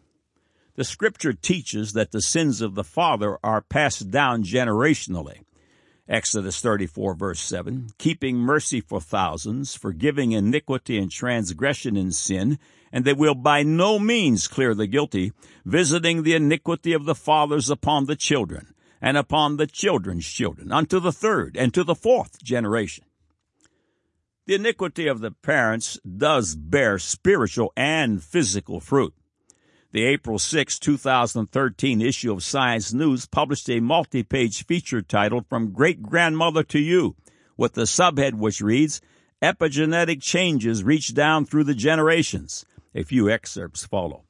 The 0.75 0.86
scripture 0.86 1.34
teaches 1.34 1.94
that 1.94 2.12
the 2.12 2.22
sins 2.22 2.62
of 2.62 2.75
the 2.75 2.84
father 2.86 3.39
are 3.44 3.62
passed 3.62 4.10
down 4.10 4.44
generationally. 4.44 5.42
Exodus 6.07 6.60
34 6.60 7.15
verse 7.15 7.39
7, 7.39 7.91
keeping 7.98 8.38
mercy 8.38 8.81
for 8.81 9.00
thousands, 9.00 9.74
forgiving 9.74 10.33
iniquity 10.33 10.98
and 10.98 11.10
transgression 11.10 11.95
and 11.95 12.13
sin, 12.13 12.60
and 12.91 13.05
they 13.05 13.13
will 13.13 13.36
by 13.36 13.63
no 13.63 13.98
means 13.98 14.50
clear 14.50 14.75
the 14.75 14.86
guilty, 14.86 15.31
visiting 15.63 16.24
the 16.24 16.36
iniquity 16.36 16.91
of 16.91 17.05
the 17.05 17.15
fathers 17.15 17.69
upon 17.69 18.05
the 18.05 18.17
children, 18.17 18.74
and 19.01 19.15
upon 19.15 19.55
the 19.55 19.65
children's 19.65 20.27
children, 20.27 20.74
unto 20.74 21.00
the 21.00 21.13
third 21.13 21.55
and 21.55 21.74
to 21.74 21.86
the 21.86 21.95
fourth 21.95 22.43
generation. 22.43 23.05
The 24.45 24.55
iniquity 24.55 25.07
of 25.07 25.22
the 25.22 25.31
parents 25.31 25.98
does 26.05 26.53
bear 26.53 27.00
spiritual 27.00 27.72
and 27.77 28.22
physical 28.22 28.81
fruit. 28.81 29.13
The 29.93 30.05
April 30.05 30.39
6, 30.39 30.79
2013 30.79 32.01
issue 32.01 32.33
of 32.33 32.43
Science 32.43 32.93
News 32.93 33.27
published 33.27 33.69
a 33.69 33.79
multi-page 33.79 34.65
feature 34.65 35.03
titled 35.03 35.45
From 35.47 35.71
Great 35.71 36.01
Grandmother 36.01 36.63
to 36.63 36.79
You, 36.79 37.15
with 37.57 37.73
the 37.73 37.83
subhead 37.83 38.33
which 38.33 38.59
reads, 38.59 39.01
Epigenetic 39.39 40.19
Changes 40.19 40.83
Reach 40.83 41.13
Down 41.13 41.45
Through 41.45 41.65
the 41.65 41.75
Generations. 41.75 42.65
A 42.95 43.03
few 43.03 43.29
excerpts 43.29 43.85
follow. 43.85 44.23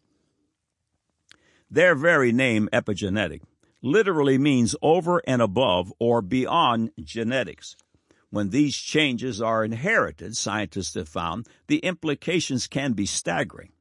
Their 1.72 1.96
very 1.96 2.34
name, 2.34 2.67
epigenetic, 2.74 3.39
literally 3.82 4.38
means 4.38 4.75
over 4.82 5.22
and 5.25 5.41
above 5.41 5.93
or 5.98 6.22
beyond 6.22 6.91
genetics. 7.01 7.77
When 8.32 8.50
these 8.50 8.75
changes 8.75 9.41
are 9.41 9.63
inherited, 9.63 10.36
scientists 10.36 10.96
have 10.96 11.08
found, 11.08 11.48
the 11.67 11.77
implications 11.77 12.67
can 12.67 12.91
be 12.91 13.05
staggering. 13.05 13.72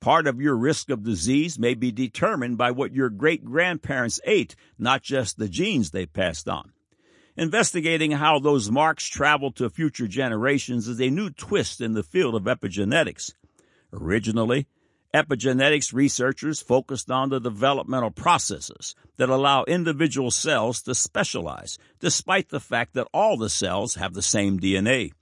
Part 0.00 0.26
of 0.26 0.40
your 0.40 0.56
risk 0.56 0.88
of 0.88 1.02
disease 1.02 1.58
may 1.58 1.74
be 1.74 1.92
determined 1.92 2.56
by 2.56 2.70
what 2.70 2.94
your 2.94 3.10
great 3.10 3.44
grandparents 3.44 4.18
ate, 4.24 4.56
not 4.78 5.02
just 5.02 5.36
the 5.36 5.48
genes 5.48 5.90
they 5.90 6.06
passed 6.06 6.48
on. 6.48 6.72
Investigating 7.36 8.12
how 8.12 8.38
those 8.38 8.70
marks 8.70 9.06
travel 9.06 9.52
to 9.52 9.68
future 9.68 10.08
generations 10.08 10.88
is 10.88 11.00
a 11.00 11.10
new 11.10 11.28
twist 11.28 11.82
in 11.82 11.92
the 11.92 12.02
field 12.02 12.34
of 12.34 12.44
epigenetics. 12.44 13.34
Originally, 13.92 14.66
epigenetics 15.14 15.92
researchers 15.92 16.62
focused 16.62 17.10
on 17.10 17.28
the 17.28 17.38
developmental 17.38 18.10
processes 18.10 18.94
that 19.18 19.28
allow 19.28 19.64
individual 19.64 20.30
cells 20.30 20.80
to 20.80 20.94
specialize, 20.94 21.78
despite 21.98 22.48
the 22.48 22.60
fact 22.60 22.94
that 22.94 23.08
all 23.12 23.36
the 23.36 23.50
cells 23.50 23.96
have 23.96 24.14
the 24.14 24.22
same 24.22 24.58
DNA. 24.58 25.12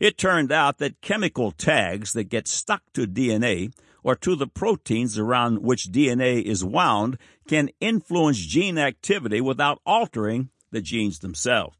It 0.00 0.18
turned 0.18 0.50
out 0.50 0.78
that 0.78 1.00
chemical 1.00 1.52
tags 1.52 2.14
that 2.14 2.24
get 2.24 2.48
stuck 2.48 2.82
to 2.94 3.06
DNA 3.06 3.72
or 4.04 4.14
to 4.14 4.36
the 4.36 4.46
proteins 4.46 5.18
around 5.18 5.62
which 5.62 5.90
DNA 5.90 6.40
is 6.42 6.62
wound 6.62 7.18
can 7.48 7.70
influence 7.80 8.38
gene 8.38 8.78
activity 8.78 9.40
without 9.40 9.80
altering 9.84 10.50
the 10.70 10.82
genes 10.82 11.18
themselves. 11.20 11.76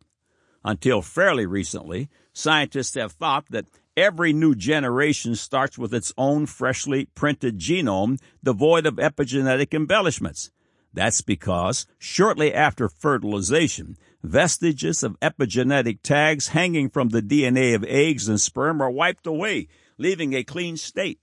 Until 0.65 1.03
fairly 1.03 1.45
recently, 1.45 2.09
scientists 2.33 2.95
have 2.95 3.13
thought 3.13 3.45
that 3.51 3.67
every 3.97 4.33
new 4.33 4.55
generation 4.55 5.37
starts 5.37 5.77
with 5.77 5.93
its 5.93 6.13
own 6.17 6.47
freshly 6.47 7.05
printed 7.15 7.59
genome 7.59 8.19
devoid 8.43 8.87
of 8.87 8.95
epigenetic 8.97 9.75
embellishments. 9.75 10.51
That's 10.95 11.21
because 11.21 11.87
shortly 11.99 12.55
after 12.55 12.89
fertilization, 12.89 13.99
vestiges 14.23 15.03
of 15.03 15.21
epigenetic 15.21 15.99
tags 16.03 16.49
hanging 16.49 16.89
from 16.89 17.11
the 17.11 17.21
DNA 17.21 17.75
of 17.75 17.85
eggs 17.85 18.29
and 18.29 18.41
sperm 18.41 18.81
are 18.81 18.91
wiped 18.91 19.27
away, 19.27 19.69
leaving 19.99 20.33
a 20.33 20.45
clean 20.45 20.79
state. 20.79 21.19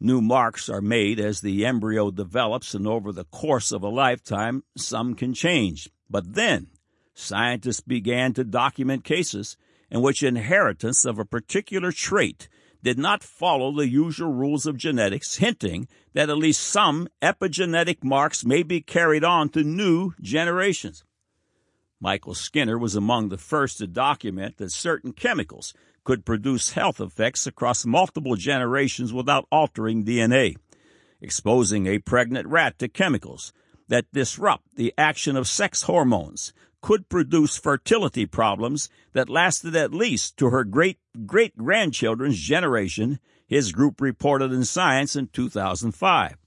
New 0.00 0.20
marks 0.20 0.68
are 0.68 0.80
made 0.80 1.18
as 1.18 1.40
the 1.40 1.66
embryo 1.66 2.10
develops, 2.10 2.72
and 2.72 2.86
over 2.86 3.10
the 3.10 3.24
course 3.24 3.72
of 3.72 3.82
a 3.82 3.88
lifetime, 3.88 4.62
some 4.76 5.14
can 5.14 5.34
change. 5.34 5.90
But 6.08 6.34
then, 6.34 6.68
scientists 7.14 7.80
began 7.80 8.32
to 8.34 8.44
document 8.44 9.02
cases 9.02 9.56
in 9.90 10.00
which 10.00 10.22
inheritance 10.22 11.04
of 11.04 11.18
a 11.18 11.24
particular 11.24 11.90
trait 11.90 12.48
did 12.80 12.96
not 12.96 13.24
follow 13.24 13.72
the 13.72 13.88
usual 13.88 14.32
rules 14.32 14.66
of 14.66 14.76
genetics, 14.76 15.38
hinting 15.38 15.88
that 16.12 16.30
at 16.30 16.38
least 16.38 16.62
some 16.62 17.08
epigenetic 17.20 18.04
marks 18.04 18.44
may 18.44 18.62
be 18.62 18.80
carried 18.80 19.24
on 19.24 19.48
to 19.48 19.64
new 19.64 20.12
generations. 20.20 21.02
Michael 22.00 22.34
Skinner 22.34 22.78
was 22.78 22.94
among 22.94 23.28
the 23.28 23.36
first 23.36 23.78
to 23.78 23.88
document 23.88 24.58
that 24.58 24.70
certain 24.70 25.12
chemicals 25.12 25.74
could 26.08 26.24
produce 26.24 26.72
health 26.72 27.02
effects 27.02 27.46
across 27.46 27.84
multiple 27.84 28.34
generations 28.34 29.12
without 29.12 29.46
altering 29.52 30.06
DNA, 30.06 30.56
exposing 31.20 31.86
a 31.86 31.98
pregnant 31.98 32.48
rat 32.48 32.78
to 32.78 32.88
chemicals 32.88 33.52
that 33.88 34.10
disrupt 34.10 34.74
the 34.74 34.90
action 34.96 35.36
of 35.36 35.46
sex 35.46 35.82
hormones 35.82 36.54
could 36.80 37.10
produce 37.10 37.58
fertility 37.58 38.24
problems 38.24 38.88
that 39.12 39.28
lasted 39.28 39.76
at 39.76 39.92
least 39.92 40.38
to 40.38 40.48
her 40.48 40.64
great 40.64 40.98
great 41.26 41.54
grandchildren's 41.58 42.40
generation, 42.40 43.18
his 43.46 43.70
group 43.70 44.00
reported 44.00 44.50
in 44.50 44.64
Science 44.64 45.14
in 45.14 45.26
2005. 45.26 46.38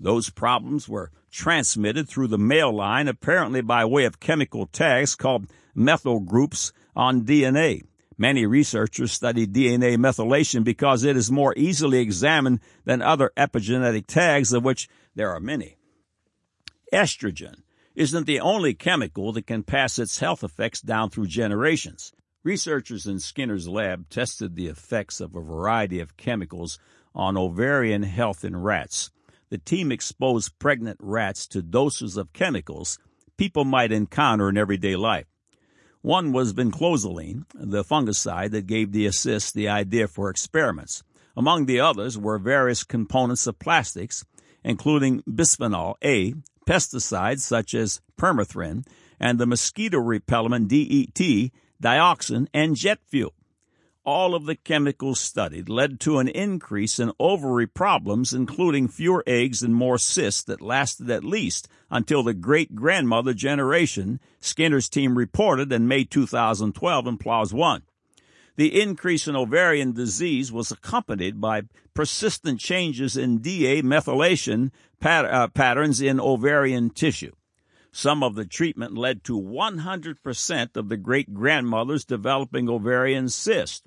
Those 0.00 0.30
problems 0.30 0.88
were 0.88 1.10
transmitted 1.30 2.08
through 2.08 2.28
the 2.28 2.38
male 2.38 2.72
line, 2.72 3.08
apparently 3.08 3.60
by 3.60 3.84
way 3.84 4.06
of 4.06 4.18
chemical 4.18 4.64
tags 4.64 5.14
called 5.14 5.50
methyl 5.74 6.20
groups 6.20 6.72
on 6.96 7.20
DNA. 7.26 7.82
Many 8.16 8.46
researchers 8.46 9.12
study 9.12 9.46
DNA 9.46 9.96
methylation 9.96 10.62
because 10.62 11.02
it 11.04 11.16
is 11.16 11.30
more 11.30 11.54
easily 11.56 11.98
examined 11.98 12.60
than 12.84 13.02
other 13.02 13.32
epigenetic 13.36 14.06
tags, 14.06 14.52
of 14.52 14.64
which 14.64 14.88
there 15.14 15.30
are 15.30 15.40
many. 15.40 15.76
Estrogen 16.92 17.62
isn't 17.94 18.26
the 18.26 18.40
only 18.40 18.74
chemical 18.74 19.32
that 19.32 19.46
can 19.46 19.62
pass 19.62 19.98
its 19.98 20.20
health 20.20 20.44
effects 20.44 20.80
down 20.80 21.10
through 21.10 21.26
generations. 21.26 22.12
Researchers 22.42 23.06
in 23.06 23.18
Skinner's 23.18 23.68
lab 23.68 24.08
tested 24.10 24.54
the 24.54 24.66
effects 24.66 25.20
of 25.20 25.34
a 25.34 25.40
variety 25.40 26.00
of 26.00 26.16
chemicals 26.16 26.78
on 27.14 27.36
ovarian 27.36 28.02
health 28.02 28.44
in 28.44 28.56
rats. 28.56 29.10
The 29.50 29.58
team 29.58 29.90
exposed 29.90 30.58
pregnant 30.58 30.98
rats 31.00 31.46
to 31.48 31.62
doses 31.62 32.16
of 32.16 32.32
chemicals 32.32 32.98
people 33.36 33.64
might 33.64 33.92
encounter 33.92 34.48
in 34.48 34.56
everyday 34.56 34.96
life. 34.96 35.26
One 36.04 36.32
was 36.32 36.52
vinclozolin, 36.52 37.46
the 37.54 37.82
fungicide 37.82 38.50
that 38.50 38.66
gave 38.66 38.92
the 38.92 39.06
assist 39.06 39.54
the 39.54 39.70
idea 39.70 40.06
for 40.06 40.28
experiments. 40.28 41.02
Among 41.34 41.64
the 41.64 41.80
others 41.80 42.18
were 42.18 42.38
various 42.38 42.84
components 42.84 43.46
of 43.46 43.58
plastics, 43.58 44.22
including 44.62 45.22
bisphenol 45.22 45.94
A, 46.04 46.34
pesticides 46.66 47.40
such 47.40 47.72
as 47.72 48.02
permethrin, 48.18 48.86
and 49.18 49.38
the 49.38 49.46
mosquito 49.46 49.96
repellent 49.98 50.68
DEET, 50.68 51.50
dioxin, 51.82 52.48
and 52.52 52.76
jet 52.76 52.98
fuel 53.06 53.32
all 54.04 54.34
of 54.34 54.46
the 54.46 54.54
chemicals 54.54 55.18
studied 55.18 55.68
led 55.68 55.98
to 56.00 56.18
an 56.18 56.28
increase 56.28 56.98
in 56.98 57.12
ovary 57.18 57.66
problems, 57.66 58.32
including 58.32 58.88
fewer 58.88 59.24
eggs 59.26 59.62
and 59.62 59.74
more 59.74 59.98
cysts 59.98 60.42
that 60.44 60.60
lasted 60.60 61.10
at 61.10 61.24
least 61.24 61.68
until 61.90 62.22
the 62.22 62.34
great 62.34 62.74
grandmother 62.74 63.32
generation, 63.32 64.20
Skinner's 64.40 64.88
team 64.88 65.16
reported 65.16 65.72
in 65.72 65.88
May 65.88 66.04
2012 66.04 67.06
in 67.06 67.18
PLOS 67.18 67.52
1. 67.52 67.82
The 68.56 68.80
increase 68.80 69.26
in 69.26 69.34
ovarian 69.34 69.92
disease 69.92 70.52
was 70.52 70.70
accompanied 70.70 71.40
by 71.40 71.62
persistent 71.92 72.60
changes 72.60 73.16
in 73.16 73.38
DA 73.38 73.82
methylation 73.82 74.70
pat- 75.00 75.24
uh, 75.24 75.48
patterns 75.48 76.00
in 76.00 76.20
ovarian 76.20 76.90
tissue. 76.90 77.32
Some 77.90 78.22
of 78.24 78.34
the 78.34 78.44
treatment 78.44 78.98
led 78.98 79.22
to 79.24 79.40
100% 79.40 80.76
of 80.76 80.88
the 80.88 80.96
great 80.96 81.32
grandmothers 81.32 82.04
developing 82.04 82.68
ovarian 82.68 83.28
cysts. 83.28 83.82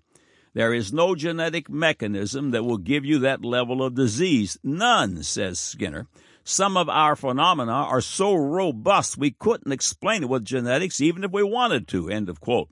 There 0.54 0.74
is 0.74 0.94
no 0.94 1.16
genetic 1.16 1.70
mechanism 1.70 2.52
that 2.52 2.64
will 2.64 2.78
give 2.78 3.06
you 3.06 3.20
that 3.20 3.46
level 3.46 3.84
of 3.84 3.96
disease. 3.96 4.58
None, 4.64 5.24
says 5.24 5.60
Skinner. 5.60 6.08
Some 6.44 6.78
of 6.78 6.88
our 6.88 7.16
phenomena 7.16 7.74
are 7.74 8.02
so 8.02 8.34
robust 8.34 9.18
we 9.18 9.32
couldn't 9.32 9.72
explain 9.72 10.24
it 10.24 10.30
with 10.30 10.46
genetics 10.46 11.02
even 11.02 11.24
if 11.24 11.32
we 11.32 11.44
wanted 11.44 11.88
to. 11.90 12.10
End 12.10 12.30
of 12.30 12.40
quote. 12.40 12.70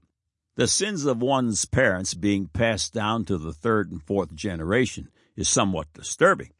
The 0.55 0.67
sins 0.67 1.05
of 1.05 1.21
one's 1.21 1.65
parents 1.65 2.13
being 2.13 2.47
passed 2.47 2.93
down 2.93 3.25
to 3.25 3.37
the 3.37 3.51
third 3.51 3.91
and 3.91 4.01
fourth 4.01 4.33
generation 4.33 5.09
is 5.35 5.49
somewhat 5.49 5.91
disturbing. 5.93 6.51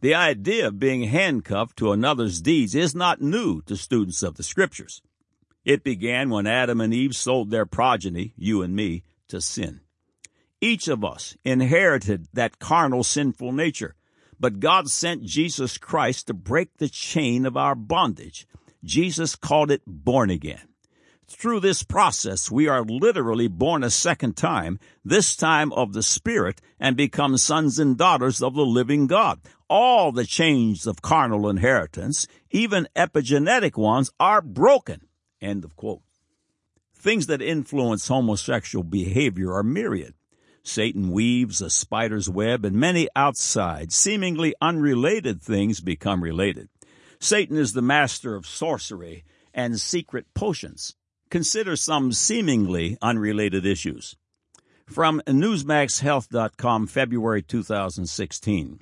The 0.00 0.14
idea 0.14 0.68
of 0.68 0.78
being 0.78 1.02
handcuffed 1.02 1.76
to 1.78 1.92
another's 1.92 2.40
deeds 2.40 2.74
is 2.74 2.94
not 2.94 3.20
new 3.20 3.60
to 3.62 3.76
students 3.76 4.22
of 4.22 4.36
the 4.36 4.42
scriptures. 4.42 5.02
It 5.64 5.84
began 5.84 6.30
when 6.30 6.46
Adam 6.46 6.80
and 6.80 6.94
Eve 6.94 7.14
sold 7.14 7.50
their 7.50 7.66
progeny, 7.66 8.32
you 8.38 8.62
and 8.62 8.74
me, 8.74 9.02
to 9.28 9.40
sin. 9.40 9.80
Each 10.60 10.88
of 10.88 11.04
us 11.04 11.36
inherited 11.44 12.28
that 12.32 12.58
carnal 12.58 13.04
sinful 13.04 13.52
nature, 13.52 13.94
but 14.40 14.60
God 14.60 14.90
sent 14.90 15.24
Jesus 15.24 15.76
Christ 15.76 16.26
to 16.26 16.34
break 16.34 16.78
the 16.78 16.88
chain 16.88 17.44
of 17.44 17.56
our 17.56 17.74
bondage. 17.74 18.46
Jesus 18.82 19.36
called 19.36 19.70
it 19.70 19.82
born 19.86 20.30
again. 20.30 20.68
Through 21.28 21.60
this 21.60 21.82
process, 21.82 22.50
we 22.50 22.68
are 22.68 22.84
literally 22.84 23.48
born 23.48 23.82
a 23.82 23.90
second 23.90 24.36
time, 24.36 24.78
this 25.04 25.34
time 25.36 25.72
of 25.72 25.92
the 25.92 26.02
Spirit, 26.02 26.60
and 26.78 26.96
become 26.96 27.36
sons 27.36 27.78
and 27.80 27.98
daughters 27.98 28.40
of 28.40 28.54
the 28.54 28.64
living 28.64 29.08
God. 29.08 29.40
All 29.68 30.12
the 30.12 30.24
chains 30.24 30.86
of 30.86 31.02
carnal 31.02 31.48
inheritance, 31.48 32.28
even 32.50 32.88
epigenetic 32.94 33.76
ones, 33.76 34.10
are 34.20 34.40
broken. 34.40 35.08
End 35.40 35.64
of 35.64 35.74
quote. 35.74 36.02
Things 36.94 37.26
that 37.26 37.42
influence 37.42 38.06
homosexual 38.06 38.84
behavior 38.84 39.52
are 39.52 39.64
myriad. 39.64 40.14
Satan 40.66 41.12
weaves 41.12 41.62
a 41.62 41.70
spider's 41.70 42.28
web, 42.28 42.64
and 42.64 42.74
many 42.74 43.08
outside, 43.14 43.92
seemingly 43.92 44.52
unrelated 44.60 45.40
things 45.40 45.80
become 45.80 46.24
related. 46.24 46.68
Satan 47.20 47.56
is 47.56 47.72
the 47.72 47.82
master 47.82 48.34
of 48.34 48.48
sorcery 48.48 49.24
and 49.54 49.78
secret 49.80 50.26
potions. 50.34 50.96
Consider 51.30 51.76
some 51.76 52.10
seemingly 52.12 52.98
unrelated 53.00 53.64
issues. 53.64 54.16
From 54.86 55.22
NewsmaxHealth.com, 55.28 56.88
February 56.88 57.42
2016. 57.42 58.80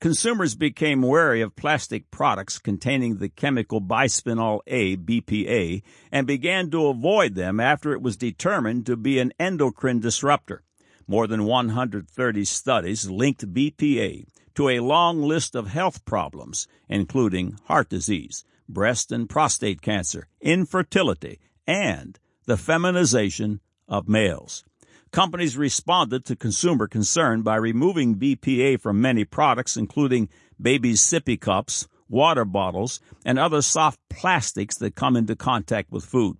Consumers 0.00 0.56
became 0.56 1.02
wary 1.02 1.42
of 1.42 1.54
plastic 1.54 2.10
products 2.10 2.58
containing 2.58 3.18
the 3.18 3.28
chemical 3.28 3.80
bisphenol 3.80 4.60
A, 4.66 4.96
BPA, 4.96 5.82
and 6.10 6.26
began 6.26 6.70
to 6.70 6.88
avoid 6.88 7.36
them 7.36 7.60
after 7.60 7.92
it 7.92 8.02
was 8.02 8.16
determined 8.16 8.84
to 8.86 8.96
be 8.96 9.20
an 9.20 9.32
endocrine 9.38 10.00
disruptor. 10.00 10.64
More 11.10 11.26
than 11.26 11.42
130 11.42 12.44
studies 12.44 13.10
linked 13.10 13.52
BPA 13.52 14.26
to 14.54 14.68
a 14.68 14.78
long 14.78 15.20
list 15.20 15.56
of 15.56 15.66
health 15.66 16.04
problems, 16.04 16.68
including 16.88 17.58
heart 17.64 17.88
disease, 17.88 18.44
breast 18.68 19.10
and 19.10 19.28
prostate 19.28 19.82
cancer, 19.82 20.28
infertility, 20.40 21.40
and 21.66 22.16
the 22.46 22.56
feminization 22.56 23.58
of 23.88 24.08
males. 24.08 24.62
Companies 25.10 25.56
responded 25.56 26.24
to 26.26 26.36
consumer 26.36 26.86
concern 26.86 27.42
by 27.42 27.56
removing 27.56 28.14
BPA 28.14 28.80
from 28.80 29.00
many 29.00 29.24
products, 29.24 29.76
including 29.76 30.28
babies' 30.62 31.00
sippy 31.00 31.40
cups, 31.40 31.88
water 32.08 32.44
bottles, 32.44 33.00
and 33.24 33.36
other 33.36 33.62
soft 33.62 33.98
plastics 34.10 34.76
that 34.76 34.94
come 34.94 35.16
into 35.16 35.34
contact 35.34 35.90
with 35.90 36.04
food. 36.04 36.36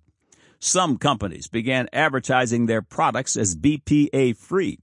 Some 0.63 0.97
companies 0.97 1.47
began 1.47 1.89
advertising 1.91 2.67
their 2.67 2.83
products 2.83 3.35
as 3.35 3.55
BPA 3.55 4.37
free, 4.37 4.77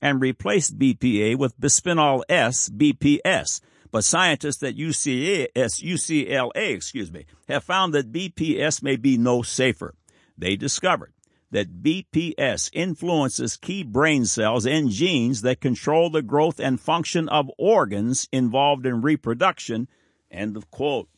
and 0.00 0.20
replaced 0.20 0.78
BPA 0.78 1.36
with 1.36 1.58
bisphenol 1.58 2.22
S, 2.28 2.68
BPS. 2.68 3.60
But 3.90 4.04
scientists 4.04 4.62
at 4.62 4.76
UCLA, 4.76 5.48
excuse 6.54 7.12
me, 7.12 7.26
have 7.48 7.64
found 7.64 7.92
that 7.94 8.12
BPS 8.12 8.80
may 8.80 8.94
be 8.94 9.18
no 9.18 9.42
safer. 9.42 9.96
They 10.38 10.54
discovered 10.54 11.12
that 11.50 11.82
BPS 11.82 12.70
influences 12.72 13.56
key 13.56 13.82
brain 13.82 14.26
cells 14.26 14.66
and 14.66 14.88
genes 14.88 15.42
that 15.42 15.60
control 15.60 16.10
the 16.10 16.22
growth 16.22 16.60
and 16.60 16.80
function 16.80 17.28
of 17.28 17.50
organs 17.58 18.28
involved 18.30 18.86
in 18.86 19.02
reproduction. 19.02 19.88
End 20.30 20.56
of 20.56 20.70
quote. 20.70 21.08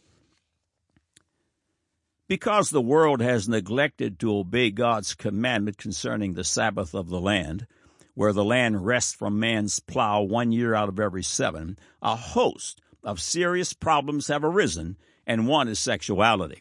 Because 2.28 2.70
the 2.70 2.80
world 2.80 3.20
has 3.20 3.48
neglected 3.48 4.18
to 4.18 4.36
obey 4.36 4.70
God's 4.70 5.14
commandment 5.14 5.78
concerning 5.78 6.34
the 6.34 6.42
Sabbath 6.42 6.92
of 6.92 7.08
the 7.08 7.20
land, 7.20 7.66
where 8.14 8.32
the 8.32 8.44
land 8.44 8.84
rests 8.84 9.14
from 9.14 9.38
man's 9.38 9.78
plow 9.78 10.22
one 10.22 10.50
year 10.50 10.74
out 10.74 10.88
of 10.88 10.98
every 10.98 11.22
seven, 11.22 11.78
a 12.02 12.16
host 12.16 12.80
of 13.04 13.20
serious 13.20 13.72
problems 13.72 14.26
have 14.26 14.42
arisen, 14.42 14.96
and 15.24 15.46
one 15.46 15.68
is 15.68 15.78
sexuality. 15.78 16.60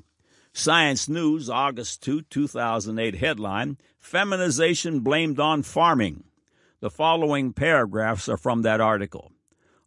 Science 0.54 1.10
News, 1.10 1.50
August 1.50 2.04
2, 2.04 2.22
2008 2.22 3.16
headline 3.16 3.78
Feminization 4.00 5.00
Blamed 5.00 5.40
on 5.40 5.64
Farming. 5.64 6.26
The 6.80 6.92
following 6.92 7.54
paragraphs 7.54 8.30
are 8.30 8.38
from 8.38 8.62
that 8.62 8.80
article. 8.80 9.32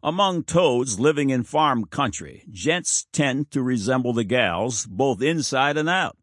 Among 0.01 0.43
toads 0.43 0.97
living 0.97 1.29
in 1.29 1.43
farm 1.43 1.83
country, 1.83 2.45
gents 2.49 3.07
tend 3.11 3.51
to 3.51 3.61
resemble 3.61 4.13
the 4.13 4.23
gals, 4.23 4.85
both 4.85 5.21
inside 5.21 5.75
and 5.75 5.89
out. 5.89 6.15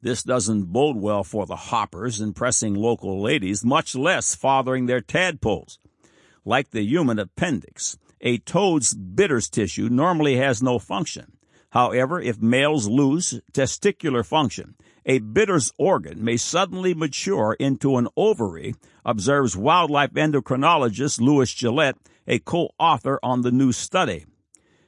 This 0.00 0.22
doesn't 0.22 0.72
bode 0.72 0.96
well 0.96 1.22
for 1.22 1.44
the 1.44 1.56
hoppers 1.56 2.22
impressing 2.22 2.74
local 2.74 3.20
ladies, 3.20 3.64
much 3.66 3.94
less 3.94 4.34
fathering 4.34 4.86
their 4.86 5.02
tadpoles. 5.02 5.78
Like 6.46 6.70
the 6.70 6.82
human 6.82 7.18
appendix, 7.18 7.98
a 8.22 8.38
toad's 8.38 8.94
Bidder's 8.94 9.50
tissue 9.50 9.90
normally 9.90 10.36
has 10.36 10.62
no 10.62 10.78
function. 10.78 11.36
However, 11.70 12.18
if 12.18 12.40
males 12.40 12.88
lose 12.88 13.42
testicular 13.52 14.24
function, 14.24 14.74
a 15.04 15.18
Bidder's 15.18 15.70
organ 15.76 16.24
may 16.24 16.38
suddenly 16.38 16.94
mature 16.94 17.56
into 17.60 17.98
an 17.98 18.08
ovary, 18.16 18.74
observes 19.04 19.54
wildlife 19.54 20.12
endocrinologist 20.12 21.20
Louis 21.20 21.52
Guillette 21.52 21.96
a 22.26 22.38
co-author 22.38 23.18
on 23.22 23.42
the 23.42 23.52
new 23.52 23.72
study. 23.72 24.24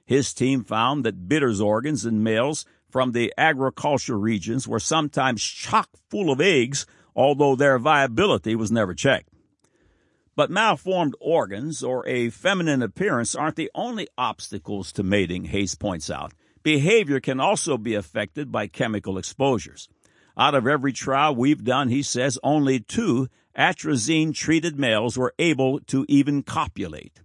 His 0.05 0.35
team 0.35 0.65
found 0.65 1.05
that 1.05 1.29
Bidder's 1.29 1.61
organs 1.61 2.05
in 2.05 2.23
males 2.23 2.65
from 2.91 3.13
the 3.13 3.33
agriculture 3.37 4.19
regions 4.19 4.69
were 4.69 4.81
sometimes 4.81 5.43
chock 5.43 5.89
full 6.11 6.31
of 6.31 6.41
eggs, 6.41 6.87
although 7.17 7.57
their 7.57 7.79
viability 7.79 8.55
was 8.55 8.71
never 8.71 8.95
checked. 8.95 9.31
But 10.37 10.51
malformed 10.51 11.15
organs 11.21 11.83
or 11.83 12.07
a 12.07 12.31
feminine 12.31 12.83
appearance 12.83 13.35
aren't 13.35 13.57
the 13.57 13.71
only 13.75 14.09
obstacles 14.19 14.93
to 14.93 15.03
mating, 15.03 15.47
Hayes 15.47 15.75
points 15.75 16.11
out. 16.11 16.33
Behavior 16.63 17.21
can 17.21 17.41
also 17.41 17.77
be 17.79 17.95
affected 17.95 18.51
by 18.51 18.67
chemical 18.67 19.19
exposures. 19.19 19.89
Out 20.37 20.55
of 20.55 20.67
every 20.67 20.93
trial 20.93 21.35
we've 21.35 21.63
done, 21.63 21.89
he 21.89 22.03
says, 22.03 22.39
only 22.43 22.81
two 22.81 23.29
atrazine 23.57 24.35
treated 24.35 24.79
males 24.79 25.17
were 25.17 25.35
able 25.39 25.79
to 25.81 26.05
even 26.09 26.43
copulate. 26.43 27.21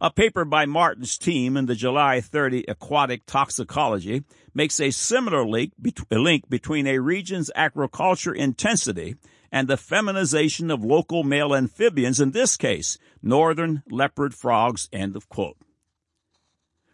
A 0.00 0.12
paper 0.12 0.44
by 0.44 0.64
Martin's 0.64 1.18
team 1.18 1.56
in 1.56 1.66
the 1.66 1.74
July 1.74 2.20
30 2.20 2.66
Aquatic 2.68 3.26
Toxicology 3.26 4.22
makes 4.54 4.78
a 4.78 4.92
similar 4.92 5.44
link, 5.44 5.72
link 6.12 6.48
between 6.48 6.86
a 6.86 7.00
region's 7.00 7.50
agriculture 7.56 8.32
intensity 8.32 9.16
and 9.50 9.66
the 9.66 9.76
feminization 9.76 10.70
of 10.70 10.84
local 10.84 11.24
male 11.24 11.52
amphibians, 11.52 12.20
in 12.20 12.30
this 12.30 12.56
case, 12.56 12.96
northern 13.22 13.82
leopard 13.90 14.34
frogs, 14.34 14.88
end 14.92 15.16
of 15.16 15.28
quote. 15.28 15.56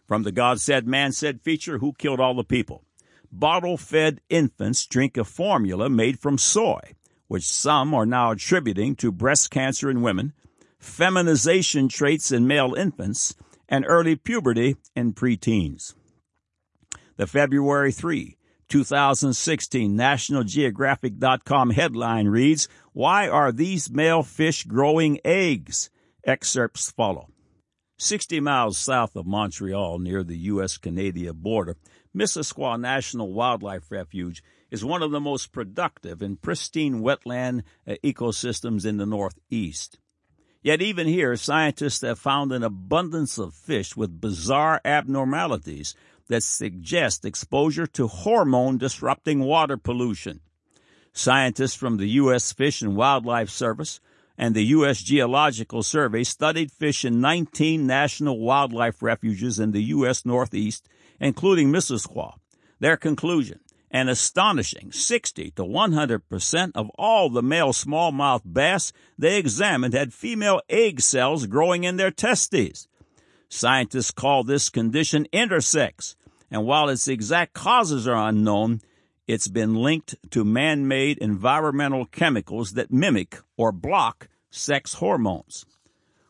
From 0.07 0.23
the 0.23 0.31
God 0.31 0.59
Said, 0.59 0.87
Man 0.87 1.11
Said 1.11 1.41
feature, 1.41 1.77
Who 1.77 1.93
Killed 1.93 2.19
All 2.19 2.33
the 2.33 2.43
People? 2.43 2.85
Bottle 3.31 3.77
fed 3.77 4.19
infants 4.29 4.83
drink 4.87 5.15
a 5.15 5.23
formula 5.23 5.89
made 5.89 6.19
from 6.19 6.39
soy, 6.39 6.79
which 7.27 7.43
some 7.43 7.93
are 7.93 8.05
now 8.07 8.31
attributing 8.31 8.95
to 8.95 9.11
breast 9.11 9.51
cancer 9.51 9.91
in 9.91 10.01
women, 10.01 10.33
feminization 10.85 11.89
traits 11.89 12.31
in 12.31 12.47
male 12.47 12.73
infants, 12.73 13.35
and 13.67 13.85
early 13.87 14.15
puberty 14.15 14.77
in 14.95 15.13
preteens. 15.13 15.95
The 17.17 17.27
February 17.27 17.91
3, 17.91 18.37
2016 18.67 19.95
National 19.95 20.43
Geographic.com 20.43 21.71
headline 21.71 22.27
reads, 22.27 22.67
Why 22.93 23.27
are 23.27 23.51
these 23.51 23.89
male 23.89 24.23
fish 24.23 24.63
growing 24.63 25.19
eggs? 25.25 25.89
Excerpts 26.23 26.91
follow. 26.91 27.29
60 27.97 28.39
miles 28.41 28.77
south 28.77 29.15
of 29.15 29.25
Montreal, 29.25 29.99
near 29.99 30.23
the 30.23 30.37
U.S. 30.37 30.77
Canada 30.77 31.33
border, 31.33 31.77
Missisquoi 32.15 32.79
National 32.79 33.31
Wildlife 33.31 33.89
Refuge 33.89 34.43
is 34.69 34.83
one 34.83 35.01
of 35.01 35.11
the 35.11 35.19
most 35.19 35.51
productive 35.53 36.21
and 36.21 36.41
pristine 36.41 37.01
wetland 37.01 37.63
uh, 37.87 37.95
ecosystems 38.03 38.85
in 38.85 38.97
the 38.97 39.05
Northeast. 39.05 39.99
Yet 40.65 40.81
even 40.81 41.05
here, 41.05 41.35
scientists 41.35 42.01
have 42.01 42.17
found 42.17 42.51
an 42.51 42.63
abundance 42.63 43.37
of 43.37 43.53
fish 43.53 43.95
with 43.95 44.19
bizarre 44.19 44.81
abnormalities 44.83 45.93
that 46.27 46.41
suggest 46.41 47.23
exposure 47.23 47.85
to 47.85 48.07
hormone 48.07 48.79
disrupting 48.79 49.41
water 49.41 49.77
pollution. 49.77 50.39
Scientists 51.13 51.75
from 51.75 51.97
the 51.97 52.07
U.S. 52.21 52.51
Fish 52.51 52.81
and 52.81 52.95
Wildlife 52.95 53.51
Service 53.51 53.99
and 54.39 54.55
the 54.55 54.65
U.S. 54.77 55.03
Geological 55.03 55.83
Survey 55.83 56.23
studied 56.23 56.71
fish 56.71 57.05
in 57.05 57.21
19 57.21 57.85
national 57.85 58.39
wildlife 58.39 59.03
refuges 59.03 59.59
in 59.59 59.71
the 59.71 59.83
U.S. 59.83 60.25
Northeast, 60.25 60.89
including 61.19 61.71
Missisquoi. 61.71 62.33
Their 62.79 62.97
conclusion 62.97 63.59
an 63.95 64.09
astonishing 64.09 64.91
60 64.91 65.51
to 65.51 65.63
100% 65.63 66.71
of 66.75 66.89
all 66.97 67.29
the 67.29 67.41
male 67.41 67.71
smallmouth 67.71 68.41
bass 68.45 68.91
they 69.17 69.37
examined 69.37 69.93
had 69.93 70.13
female 70.13 70.59
egg 70.67 70.99
cells 70.99 71.45
growing 71.45 71.85
in 71.85 71.95
their 71.95 72.11
testes. 72.11 72.89
Scientists 73.47 74.11
call 74.11 74.43
this 74.43 74.69
condition 74.69 75.25
intersex, 75.31 76.15
and 76.51 76.65
while 76.65 76.89
its 76.89 77.07
exact 77.07 77.53
causes 77.53 78.05
are 78.05 78.27
unknown, 78.27 78.81
it's 79.29 79.47
been 79.47 79.75
linked 79.75 80.13
to 80.29 80.43
man 80.43 80.89
made 80.89 81.17
environmental 81.19 82.05
chemicals 82.05 82.73
that 82.73 82.91
mimic 82.91 83.39
or 83.55 83.71
block 83.71 84.27
sex 84.51 84.95
hormones. 84.95 85.65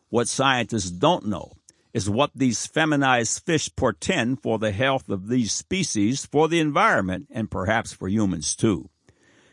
What 0.10 0.28
scientists 0.28 0.91
don't 0.91 1.25
know 1.25 1.54
is 1.96 2.10
what 2.10 2.30
these 2.36 2.68
feminized 2.68 3.46
fish 3.46 3.74
portend 3.74 4.44
for 4.44 4.60
the 4.60 4.74
health 4.74 5.08
of 5.08 5.30
these 5.30 5.54
species, 5.54 6.26
for 6.26 6.50
the 6.50 6.60
environment, 6.60 7.26
and 7.32 7.50
perhaps 7.50 7.94
for 7.94 8.10
humans 8.10 8.54
too. 8.54 8.90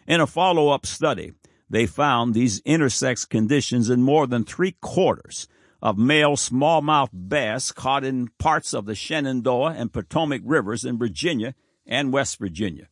In 0.09 0.21
a 0.21 0.27
follow 0.27 0.71
up 0.71 0.85
study, 0.85 1.35
they 1.71 1.87
found 1.87 2.35
these 2.35 2.61
intersex 2.63 3.29
conditions 3.29 3.89
in 3.89 4.03
more 4.03 4.27
than 4.27 4.43
three 4.43 4.73
quarters 4.81 5.47
of 5.81 5.97
male 5.97 6.35
smallmouth 6.35 7.11
bass 7.13 7.71
caught 7.71 8.03
in 8.03 8.29
parts 8.39 8.75
of 8.75 8.87
the 8.87 8.97
Shenandoah 8.97 9.75
and 9.75 9.93
Potomac 9.93 10.43
rivers 10.45 10.85
in 10.85 10.99
Virginia 10.99 11.55
and 11.87 12.13
West 12.13 12.41
Virginia. 12.41 12.89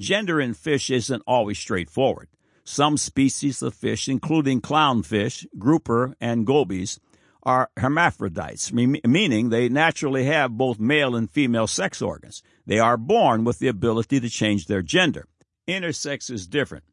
Gender 0.00 0.40
in 0.40 0.52
fish 0.52 0.90
isn't 0.90 1.22
always 1.28 1.60
straightforward. 1.60 2.26
Some 2.64 2.96
species 2.96 3.62
of 3.62 3.72
fish, 3.72 4.08
including 4.08 4.60
clownfish, 4.60 5.46
grouper, 5.56 6.16
and 6.20 6.44
gobies, 6.44 6.98
are 7.48 7.70
hermaphrodites, 7.78 8.74
meaning 8.74 9.48
they 9.48 9.70
naturally 9.70 10.26
have 10.26 10.58
both 10.58 10.78
male 10.78 11.16
and 11.16 11.30
female 11.30 11.66
sex 11.66 12.02
organs. 12.02 12.42
They 12.66 12.78
are 12.78 12.98
born 12.98 13.42
with 13.44 13.58
the 13.58 13.68
ability 13.68 14.20
to 14.20 14.28
change 14.28 14.66
their 14.66 14.82
gender. 14.82 15.26
Intersex 15.66 16.30
is 16.30 16.46
different. 16.46 16.84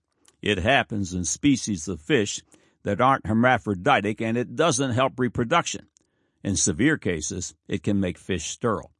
It 0.41 0.59
happens 0.59 1.13
in 1.13 1.25
species 1.25 1.89
of 1.89 1.99
fish 1.99 2.41
that 2.83 3.01
aren't 3.01 3.27
hermaphroditic 3.27 4.21
and 4.21 4.37
it 4.37 4.55
doesn't 4.55 4.91
help 4.91 5.19
reproduction. 5.19 5.87
In 6.41 6.55
severe 6.55 6.97
cases, 6.97 7.53
it 7.67 7.83
can 7.83 7.99
make 7.99 8.17
fish 8.17 8.45
sterile. 8.45 8.93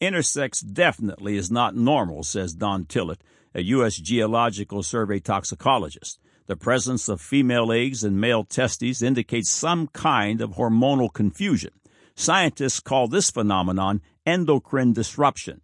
Intersex 0.00 0.64
definitely 0.64 1.36
is 1.36 1.50
not 1.50 1.74
normal, 1.74 2.22
says 2.22 2.54
Don 2.54 2.84
Tillitt, 2.84 3.22
a 3.52 3.62
U.S. 3.62 3.96
Geological 3.96 4.84
Survey 4.84 5.18
toxicologist. 5.18 6.20
The 6.46 6.56
presence 6.56 7.08
of 7.08 7.22
female 7.22 7.72
eggs 7.72 8.04
and 8.04 8.20
male 8.20 8.44
testes 8.44 9.00
indicates 9.00 9.48
some 9.48 9.86
kind 9.88 10.42
of 10.42 10.52
hormonal 10.52 11.10
confusion. 11.10 11.70
Scientists 12.14 12.80
call 12.80 13.08
this 13.08 13.30
phenomenon 13.30 14.02
endocrine 14.26 14.92
disruption. 14.92 15.62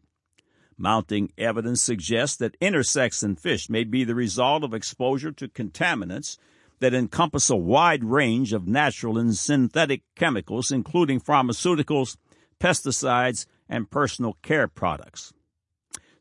Mounting 0.78 1.32
evidence 1.36 1.82
suggests 1.82 2.38
that 2.38 2.58
intersex 2.60 3.22
in 3.22 3.36
fish 3.36 3.68
may 3.68 3.84
be 3.84 4.04
the 4.04 4.14
result 4.14 4.64
of 4.64 4.72
exposure 4.72 5.32
to 5.32 5.48
contaminants 5.48 6.38
that 6.78 6.94
encompass 6.94 7.50
a 7.50 7.56
wide 7.56 8.02
range 8.02 8.54
of 8.54 8.66
natural 8.66 9.18
and 9.18 9.36
synthetic 9.36 10.02
chemicals, 10.16 10.72
including 10.72 11.20
pharmaceuticals, 11.20 12.16
pesticides, 12.58 13.44
and 13.68 13.90
personal 13.90 14.38
care 14.40 14.66
products. 14.66 15.34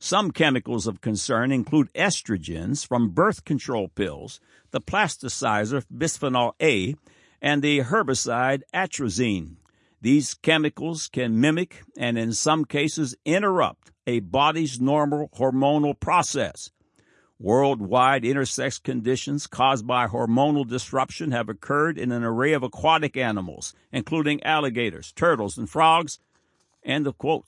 Some 0.02 0.32
chemicals 0.32 0.88
of 0.88 1.02
concern 1.02 1.52
include 1.52 1.94
estrogens 1.94 2.88
from 2.88 3.10
birth 3.10 3.44
control 3.44 3.90
pills, 3.90 4.40
the 4.72 4.80
plasticizer 4.80 5.84
bisphenol 5.94 6.54
A, 6.62 6.96
and 7.42 7.62
the 7.62 7.80
herbicide 7.80 8.62
atrazine. 8.74 9.58
These 10.02 10.36
chemicals 10.36 11.10
can 11.10 11.42
mimic 11.42 11.84
and 11.98 12.18
in 12.18 12.32
some 12.32 12.64
cases 12.64 13.16
interrupt 13.26 13.92
a 14.08 14.22
body's 14.22 14.80
normal 14.80 15.30
hormonal 15.36 16.00
process. 16.00 16.72
Worldwide 17.38 18.24
intersex 18.24 18.82
conditions 18.82 19.48
caused 19.48 19.86
by 19.86 20.08
hormonal 20.08 20.66
disruption 20.66 21.32
have 21.32 21.50
occurred 21.50 21.98
in 21.98 22.14
an 22.14 22.24
array 22.24 22.54
of 22.54 22.64
aquatic 22.64 23.18
animals, 23.18 23.74
including 23.92 24.42
alligators, 24.44 25.12
turtles, 25.12 25.58
and 25.58 25.70
frogs. 25.70 26.20
End 26.84 27.06
of 27.06 27.18
quote. 27.18 27.46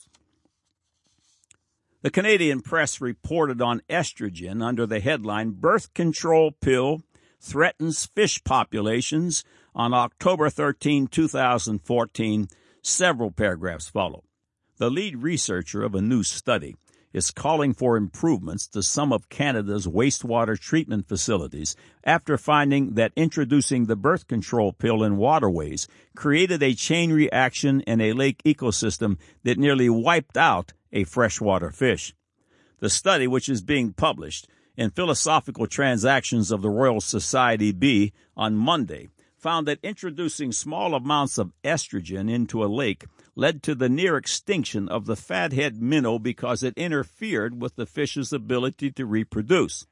The 2.04 2.10
Canadian 2.10 2.62
press 2.62 3.00
reported 3.00 3.62
on 3.62 3.84
estrogen 3.88 4.64
under 4.64 4.88
the 4.88 5.00
headline 5.00 5.52
Birth 5.52 5.94
Control 5.94 6.52
Pill 6.52 7.04
Threatens 7.40 8.08
Fish 8.08 8.44
Populations 8.44 9.44
on 9.76 9.94
October 9.94 10.50
13, 10.50 11.06
2014. 11.06 12.48
Several 12.82 13.30
paragraphs 13.30 13.88
follow. 13.88 14.24
The 14.78 14.90
lead 14.90 15.18
researcher 15.18 15.84
of 15.84 15.94
a 15.94 16.02
new 16.02 16.24
study 16.24 16.76
is 17.13 17.32
calling 17.32 17.74
for 17.74 17.97
improvements 17.97 18.67
to 18.67 18.82
some 18.82 19.12
of 19.12 19.30
Canada's 19.30 19.88
wastewater 19.88 20.60
treatment 20.60 21.08
facilities 21.08 21.76
after 22.04 22.38
finding 22.38 22.93
that 22.95 23.12
introducing 23.15 23.86
the 23.86 23.95
birth 23.95 24.28
control 24.28 24.74
pill 24.74 25.04
in 25.04 25.17
waterways 25.17 25.88
created 26.15 26.63
a 26.63 26.74
chain 26.74 27.12
reaction 27.12 27.82
in 27.82 28.02
a 28.02 28.13
lake 28.13 28.41
ecosystem 28.43 29.17
that 29.43 29.58
nearly 29.58 29.89
wiped 29.89 30.38
out 30.38 30.74
a 30.91 31.04
freshwater 31.04 31.71
fish. 31.71 32.13
The 32.80 32.89
study, 32.89 33.28
which 33.28 33.47
is 33.50 33.62
being 33.62 33.93
published 33.93 34.47
in 34.76 34.89
Philosophical 34.89 35.67
Transactions 35.67 36.52
of 36.52 36.62
the 36.62 36.69
Royal 36.69 37.02
Society 37.02 37.71
B 37.71 38.13
on 38.36 38.56
Monday, 38.56 39.10
found 39.38 39.67
that 39.67 39.80
introducing 39.84 40.52
small 40.52 40.93
amounts 40.93 41.38
of 41.38 41.52
estrogen 41.63 42.32
into 42.32 42.63
a 42.63 42.67
lake 42.67 43.06
led 43.36 43.63
to 43.63 43.76
the 43.76 43.89
near 43.89 44.17
extinction 44.17 44.89
of 44.89 45.06
the 45.06 45.15
fathead 45.15 45.82
minnow 45.82 46.20
because 46.20 46.63
it 46.63 46.78
interfered 46.78 47.62
with 47.62 47.76
the 47.76 47.86
fish's 47.86 48.34
ability 48.34 48.91
to 48.91 49.06
reproduce. 49.06 49.86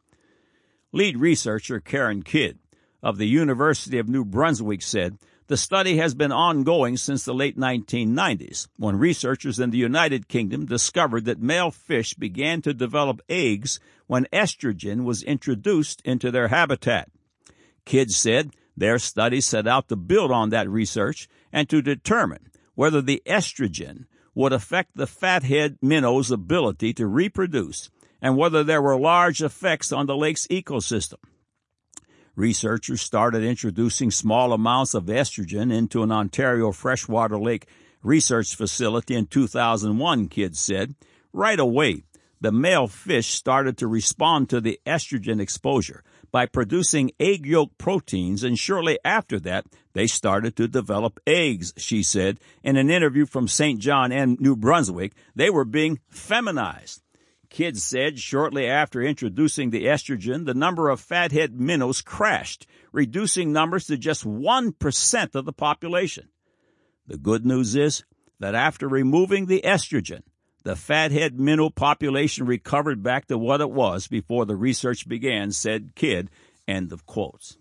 Lead 0.92 1.18
researcher 1.18 1.80
Karen 1.80 2.24
Kidd 2.24 2.60
of 3.02 3.18
the 3.18 3.28
University 3.28 3.98
of 3.98 4.10
New 4.10 4.26
Brunswick 4.26 4.82
said 4.82 5.18
the 5.48 5.58
study 5.58 5.98
has 5.98 6.14
been 6.14 6.32
ongoing 6.32 6.96
since 6.96 7.26
the 7.26 7.34
late 7.34 7.58
1990s, 7.58 8.68
when 8.78 9.00
researchers 9.00 9.60
in 9.60 9.72
the 9.72 9.80
United 9.80 10.28
Kingdom 10.28 10.66
discovered 10.66 11.26
that 11.26 11.42
male 11.42 11.72
fish 11.72 12.14
began 12.14 12.62
to 12.62 12.74
develop 12.74 13.22
eggs 13.28 13.80
when 14.06 14.28
estrogen 14.32 15.06
was 15.06 15.24
introduced 15.24 16.02
into 16.06 16.30
their 16.30 16.50
habitat. 16.50 17.10
Kidd 17.86 18.12
said 18.12 18.52
their 18.78 19.00
study 19.00 19.42
set 19.42 19.68
out 19.68 19.88
to 19.90 19.96
build 19.96 20.32
on 20.32 20.52
that 20.52 20.70
research 20.70 21.28
and 21.52 21.68
to 21.70 21.82
determine 21.82 22.49
whether 22.80 23.02
the 23.02 23.22
estrogen 23.26 24.06
would 24.34 24.54
affect 24.54 24.96
the 24.96 25.06
fathead 25.06 25.78
minnow's 25.82 26.32
ability 26.32 26.94
to 26.94 27.06
reproduce 27.06 27.90
and 28.22 28.38
whether 28.38 28.64
there 28.64 28.82
were 28.82 28.98
large 28.98 29.42
effects 29.42 29.92
on 29.92 30.06
the 30.06 30.16
lake's 30.16 30.48
ecosystem. 30.48 31.18
Researchers 32.38 33.02
started 33.02 33.44
introducing 33.44 34.10
small 34.10 34.54
amounts 34.54 34.94
of 34.94 35.08
estrogen 35.08 35.74
into 35.74 36.04
an 36.04 36.12
Ontario 36.14 36.72
freshwater 36.72 37.38
lake 37.38 37.68
research 38.02 38.56
facility 38.56 39.14
in 39.14 39.26
2001, 39.26 40.30
Kidd 40.30 40.56
said. 40.56 40.96
Right 41.34 41.60
away, 41.60 42.04
the 42.40 42.54
male 42.54 42.88
fish 42.88 43.28
started 43.28 43.78
to 43.80 43.88
respond 43.88 44.50
to 44.52 44.62
the 44.62 44.80
estrogen 44.88 45.42
exposure 45.42 46.02
by 46.32 46.46
producing 46.46 47.12
egg 47.20 47.46
yolk 47.46 47.78
proteins, 47.78 48.44
and 48.44 48.58
shortly 48.58 49.00
after 49.04 49.40
that, 49.42 49.66
they 49.94 50.08
started 50.08 50.56
to 50.56 50.68
develop 50.68 51.20
eggs, 51.26 51.74
she 51.78 52.04
said. 52.04 52.40
In 52.64 52.78
an 52.78 52.90
interview 52.90 53.26
from 53.26 53.48
St. 53.48 53.80
John 53.80 54.12
and 54.12 54.40
New 54.40 54.56
Brunswick, 54.56 55.14
they 55.36 55.50
were 55.50 55.66
being 55.66 56.00
feminized. 56.10 57.02
Kidd 57.50 57.78
said 57.80 58.20
shortly 58.20 58.68
after 58.68 59.02
introducing 59.02 59.72
the 59.72 59.86
estrogen, 59.86 60.46
the 60.46 60.54
number 60.54 60.90
of 60.90 61.00
fathead 61.00 61.60
minnows 61.60 62.02
crashed, 62.02 62.68
reducing 62.92 63.52
numbers 63.52 63.88
to 63.88 63.98
just 63.98 64.24
1% 64.24 65.36
of 65.36 65.46
the 65.46 65.54
population. 65.54 66.30
The 67.08 67.18
good 67.18 67.46
news 67.46 67.76
is 67.76 68.04
that 68.40 68.54
after 68.54 68.88
removing 68.88 69.48
the 69.48 69.64
estrogen, 69.66 70.22
the 70.64 70.76
fathead 70.76 71.40
minnow 71.40 71.70
population 71.70 72.46
recovered 72.46 73.02
back 73.02 73.28
to 73.28 73.38
what 73.38 73.62
it 73.62 73.72
was 73.72 74.08
before 74.08 74.46
the 74.46 74.56
research 74.56 75.08
began, 75.08 75.52
said 75.52 75.96
Kidd. 75.96 76.30
End 76.68 76.92
of 76.92 77.06
quotes. 77.06 77.58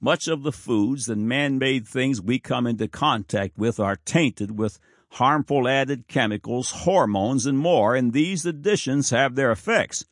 Much 0.00 0.28
of 0.28 0.42
the 0.42 0.52
foods 0.52 1.08
and 1.08 1.28
man 1.28 1.58
made 1.58 1.86
things 1.86 2.20
we 2.20 2.38
come 2.38 2.66
into 2.66 2.86
contact 2.86 3.56
with 3.56 3.80
are 3.80 3.96
tainted 3.96 4.58
with 4.58 4.78
harmful 5.12 5.66
added 5.66 6.06
chemicals, 6.06 6.70
hormones, 6.70 7.46
and 7.46 7.58
more, 7.58 7.94
and 7.94 8.12
these 8.12 8.44
additions 8.44 9.10
have 9.10 9.34
their 9.34 9.50
effects. 9.50 10.04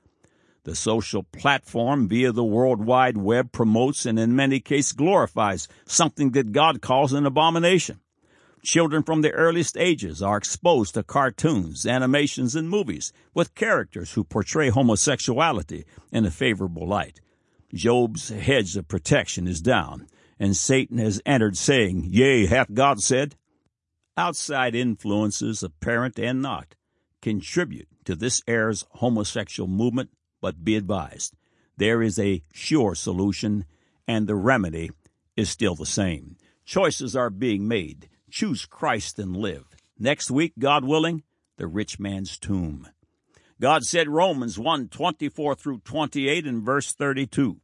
The 0.64 0.74
social 0.74 1.22
platform 1.22 2.08
via 2.08 2.32
the 2.32 2.42
World 2.42 2.84
Wide 2.84 3.16
Web 3.16 3.52
promotes 3.52 4.04
and 4.04 4.18
in 4.18 4.34
many 4.34 4.58
cases 4.58 4.92
glorifies 4.92 5.68
something 5.84 6.32
that 6.32 6.50
God 6.50 6.80
calls 6.80 7.12
an 7.12 7.24
abomination. 7.24 8.00
Children 8.66 9.04
from 9.04 9.22
the 9.22 9.30
earliest 9.30 9.76
ages 9.76 10.20
are 10.20 10.36
exposed 10.36 10.94
to 10.94 11.04
cartoons, 11.04 11.86
animations, 11.86 12.56
and 12.56 12.68
movies 12.68 13.12
with 13.32 13.54
characters 13.54 14.14
who 14.14 14.24
portray 14.24 14.70
homosexuality 14.70 15.84
in 16.10 16.26
a 16.26 16.32
favorable 16.32 16.84
light. 16.84 17.20
Job's 17.72 18.30
hedge 18.30 18.76
of 18.76 18.88
protection 18.88 19.46
is 19.46 19.60
down, 19.60 20.08
and 20.40 20.56
Satan 20.56 20.98
has 20.98 21.22
entered, 21.24 21.56
saying, 21.56 22.08
Yea, 22.10 22.46
hath 22.46 22.74
God 22.74 23.00
said? 23.00 23.36
Outside 24.16 24.74
influences, 24.74 25.62
apparent 25.62 26.18
and 26.18 26.42
not, 26.42 26.74
contribute 27.22 27.86
to 28.04 28.16
this 28.16 28.42
era's 28.48 28.84
homosexual 28.94 29.68
movement, 29.68 30.10
but 30.40 30.64
be 30.64 30.74
advised, 30.74 31.36
there 31.76 32.02
is 32.02 32.18
a 32.18 32.42
sure 32.52 32.96
solution, 32.96 33.64
and 34.08 34.26
the 34.26 34.34
remedy 34.34 34.90
is 35.36 35.48
still 35.48 35.76
the 35.76 35.86
same. 35.86 36.36
Choices 36.64 37.14
are 37.14 37.30
being 37.30 37.68
made. 37.68 38.08
Choose 38.36 38.66
Christ 38.66 39.18
and 39.18 39.34
live. 39.34 39.64
Next 39.98 40.30
week, 40.30 40.52
God 40.58 40.84
willing, 40.84 41.22
the 41.56 41.66
rich 41.66 41.98
man's 41.98 42.36
tomb. 42.36 42.86
God 43.62 43.82
said 43.82 44.10
Romans 44.10 44.58
1 44.58 44.88
24 44.88 45.54
through 45.54 45.78
28 45.78 46.44
and 46.44 46.62
verse 46.62 46.92
32. 46.92 47.62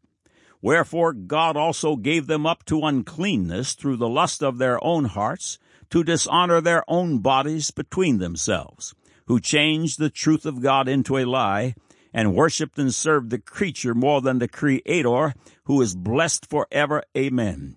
Wherefore 0.62 1.12
God 1.12 1.58
also 1.58 1.96
gave 1.96 2.26
them 2.26 2.46
up 2.46 2.64
to 2.64 2.86
uncleanness 2.86 3.74
through 3.74 3.98
the 3.98 4.08
lust 4.08 4.42
of 4.42 4.56
their 4.56 4.82
own 4.82 5.04
hearts, 5.04 5.58
to 5.90 6.02
dishonor 6.02 6.62
their 6.62 6.84
own 6.88 7.18
bodies 7.18 7.70
between 7.70 8.16
themselves, 8.16 8.94
who 9.26 9.40
changed 9.40 9.98
the 9.98 10.08
truth 10.08 10.46
of 10.46 10.62
God 10.62 10.88
into 10.88 11.18
a 11.18 11.26
lie, 11.26 11.74
and 12.14 12.34
worshipped 12.34 12.78
and 12.78 12.94
served 12.94 13.28
the 13.28 13.38
creature 13.38 13.94
more 13.94 14.22
than 14.22 14.38
the 14.38 14.48
Creator, 14.48 15.34
who 15.64 15.82
is 15.82 15.94
blessed 15.94 16.46
for 16.48 16.66
ever. 16.72 17.02
Amen. 17.14 17.76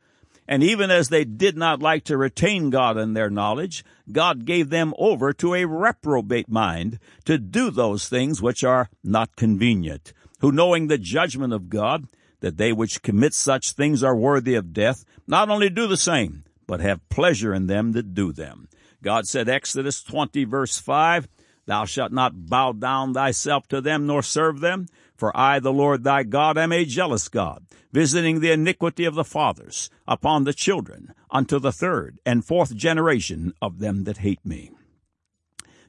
And 0.51 0.63
even 0.63 0.91
as 0.91 1.07
they 1.07 1.23
did 1.23 1.55
not 1.55 1.81
like 1.81 2.03
to 2.03 2.17
retain 2.17 2.71
God 2.71 2.97
in 2.97 3.13
their 3.13 3.29
knowledge, 3.29 3.85
God 4.11 4.43
gave 4.43 4.69
them 4.69 4.93
over 4.97 5.31
to 5.31 5.55
a 5.55 5.63
reprobate 5.63 6.49
mind 6.49 6.99
to 7.23 7.37
do 7.37 7.71
those 7.71 8.09
things 8.09 8.41
which 8.41 8.61
are 8.61 8.89
not 9.01 9.37
convenient, 9.37 10.11
who 10.41 10.51
knowing 10.51 10.87
the 10.87 10.97
judgment 10.97 11.53
of 11.53 11.69
God, 11.69 12.07
that 12.41 12.57
they 12.57 12.73
which 12.73 13.01
commit 13.01 13.33
such 13.33 13.71
things 13.71 14.03
are 14.03 14.13
worthy 14.13 14.55
of 14.55 14.73
death, 14.73 15.05
not 15.25 15.49
only 15.49 15.69
do 15.69 15.87
the 15.87 15.95
same, 15.95 16.43
but 16.67 16.81
have 16.81 17.07
pleasure 17.07 17.53
in 17.53 17.67
them 17.67 17.93
that 17.93 18.13
do 18.13 18.33
them. 18.33 18.67
God 19.01 19.27
said, 19.27 19.47
Exodus 19.47 20.03
20 20.03 20.43
verse 20.43 20.77
5, 20.77 21.29
Thou 21.65 21.85
shalt 21.85 22.11
not 22.11 22.47
bow 22.47 22.73
down 22.73 23.13
thyself 23.13 23.69
to 23.69 23.79
them 23.79 24.05
nor 24.05 24.21
serve 24.21 24.59
them, 24.59 24.87
for 25.15 25.31
I, 25.33 25.59
the 25.59 25.71
Lord 25.71 26.03
thy 26.03 26.23
God, 26.23 26.57
am 26.57 26.73
a 26.73 26.83
jealous 26.83 27.29
God, 27.29 27.63
visiting 27.91 28.39
the 28.39 28.51
iniquity 28.51 29.05
of 29.05 29.15
the 29.15 29.23
fathers 29.23 29.89
upon 30.07 30.43
the 30.43 30.53
children 30.53 31.13
unto 31.29 31.59
the 31.59 31.71
third 31.71 32.19
and 32.25 32.45
fourth 32.45 32.75
generation 32.75 33.53
of 33.61 33.79
them 33.79 34.03
that 34.05 34.17
hate 34.17 34.45
me. 34.45 34.71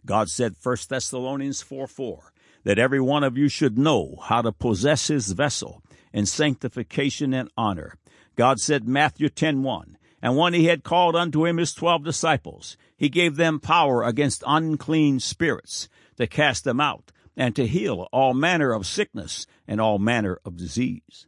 God 0.04 0.28
said, 0.28 0.54
1 0.60 0.76
Thessalonians 0.88 1.62
4 1.62 1.86
4, 1.86 2.32
that 2.64 2.78
every 2.78 3.00
one 3.00 3.24
of 3.24 3.38
you 3.38 3.48
should 3.48 3.78
know 3.78 4.16
how 4.24 4.42
to 4.42 4.52
possess 4.52 5.08
his 5.08 5.32
vessel 5.32 5.82
in 6.12 6.26
sanctification 6.26 7.32
and 7.32 7.50
honor. 7.56 7.94
God 8.36 8.60
said, 8.60 8.86
Matthew 8.86 9.28
10 9.28 9.62
1, 9.62 9.96
and 10.22 10.36
when 10.36 10.54
he 10.54 10.66
had 10.66 10.84
called 10.84 11.16
unto 11.16 11.44
him 11.44 11.56
his 11.56 11.74
twelve 11.74 12.04
disciples, 12.04 12.76
he 12.96 13.08
gave 13.08 13.36
them 13.36 13.58
power 13.58 14.04
against 14.04 14.44
unclean 14.46 15.18
spirits 15.18 15.88
to 16.16 16.26
cast 16.26 16.64
them 16.64 16.80
out, 16.80 17.10
and 17.36 17.56
to 17.56 17.66
heal 17.66 18.08
all 18.12 18.34
manner 18.34 18.72
of 18.72 18.86
sickness 18.86 19.46
and 19.66 19.80
all 19.80 19.98
manner 19.98 20.38
of 20.44 20.56
disease. 20.56 21.26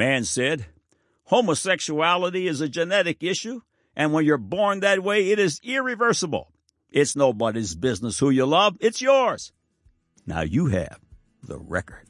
Man 0.00 0.24
said, 0.24 0.64
Homosexuality 1.24 2.46
is 2.46 2.62
a 2.62 2.70
genetic 2.70 3.22
issue, 3.22 3.60
and 3.94 4.14
when 4.14 4.24
you're 4.24 4.38
born 4.38 4.80
that 4.80 5.02
way, 5.02 5.30
it 5.30 5.38
is 5.38 5.60
irreversible. 5.62 6.50
It's 6.90 7.14
nobody's 7.14 7.74
business 7.74 8.18
who 8.18 8.30
you 8.30 8.46
love, 8.46 8.78
it's 8.80 9.02
yours. 9.02 9.52
Now 10.24 10.40
you 10.40 10.68
have 10.68 11.00
the 11.42 11.58
record. 11.58 12.06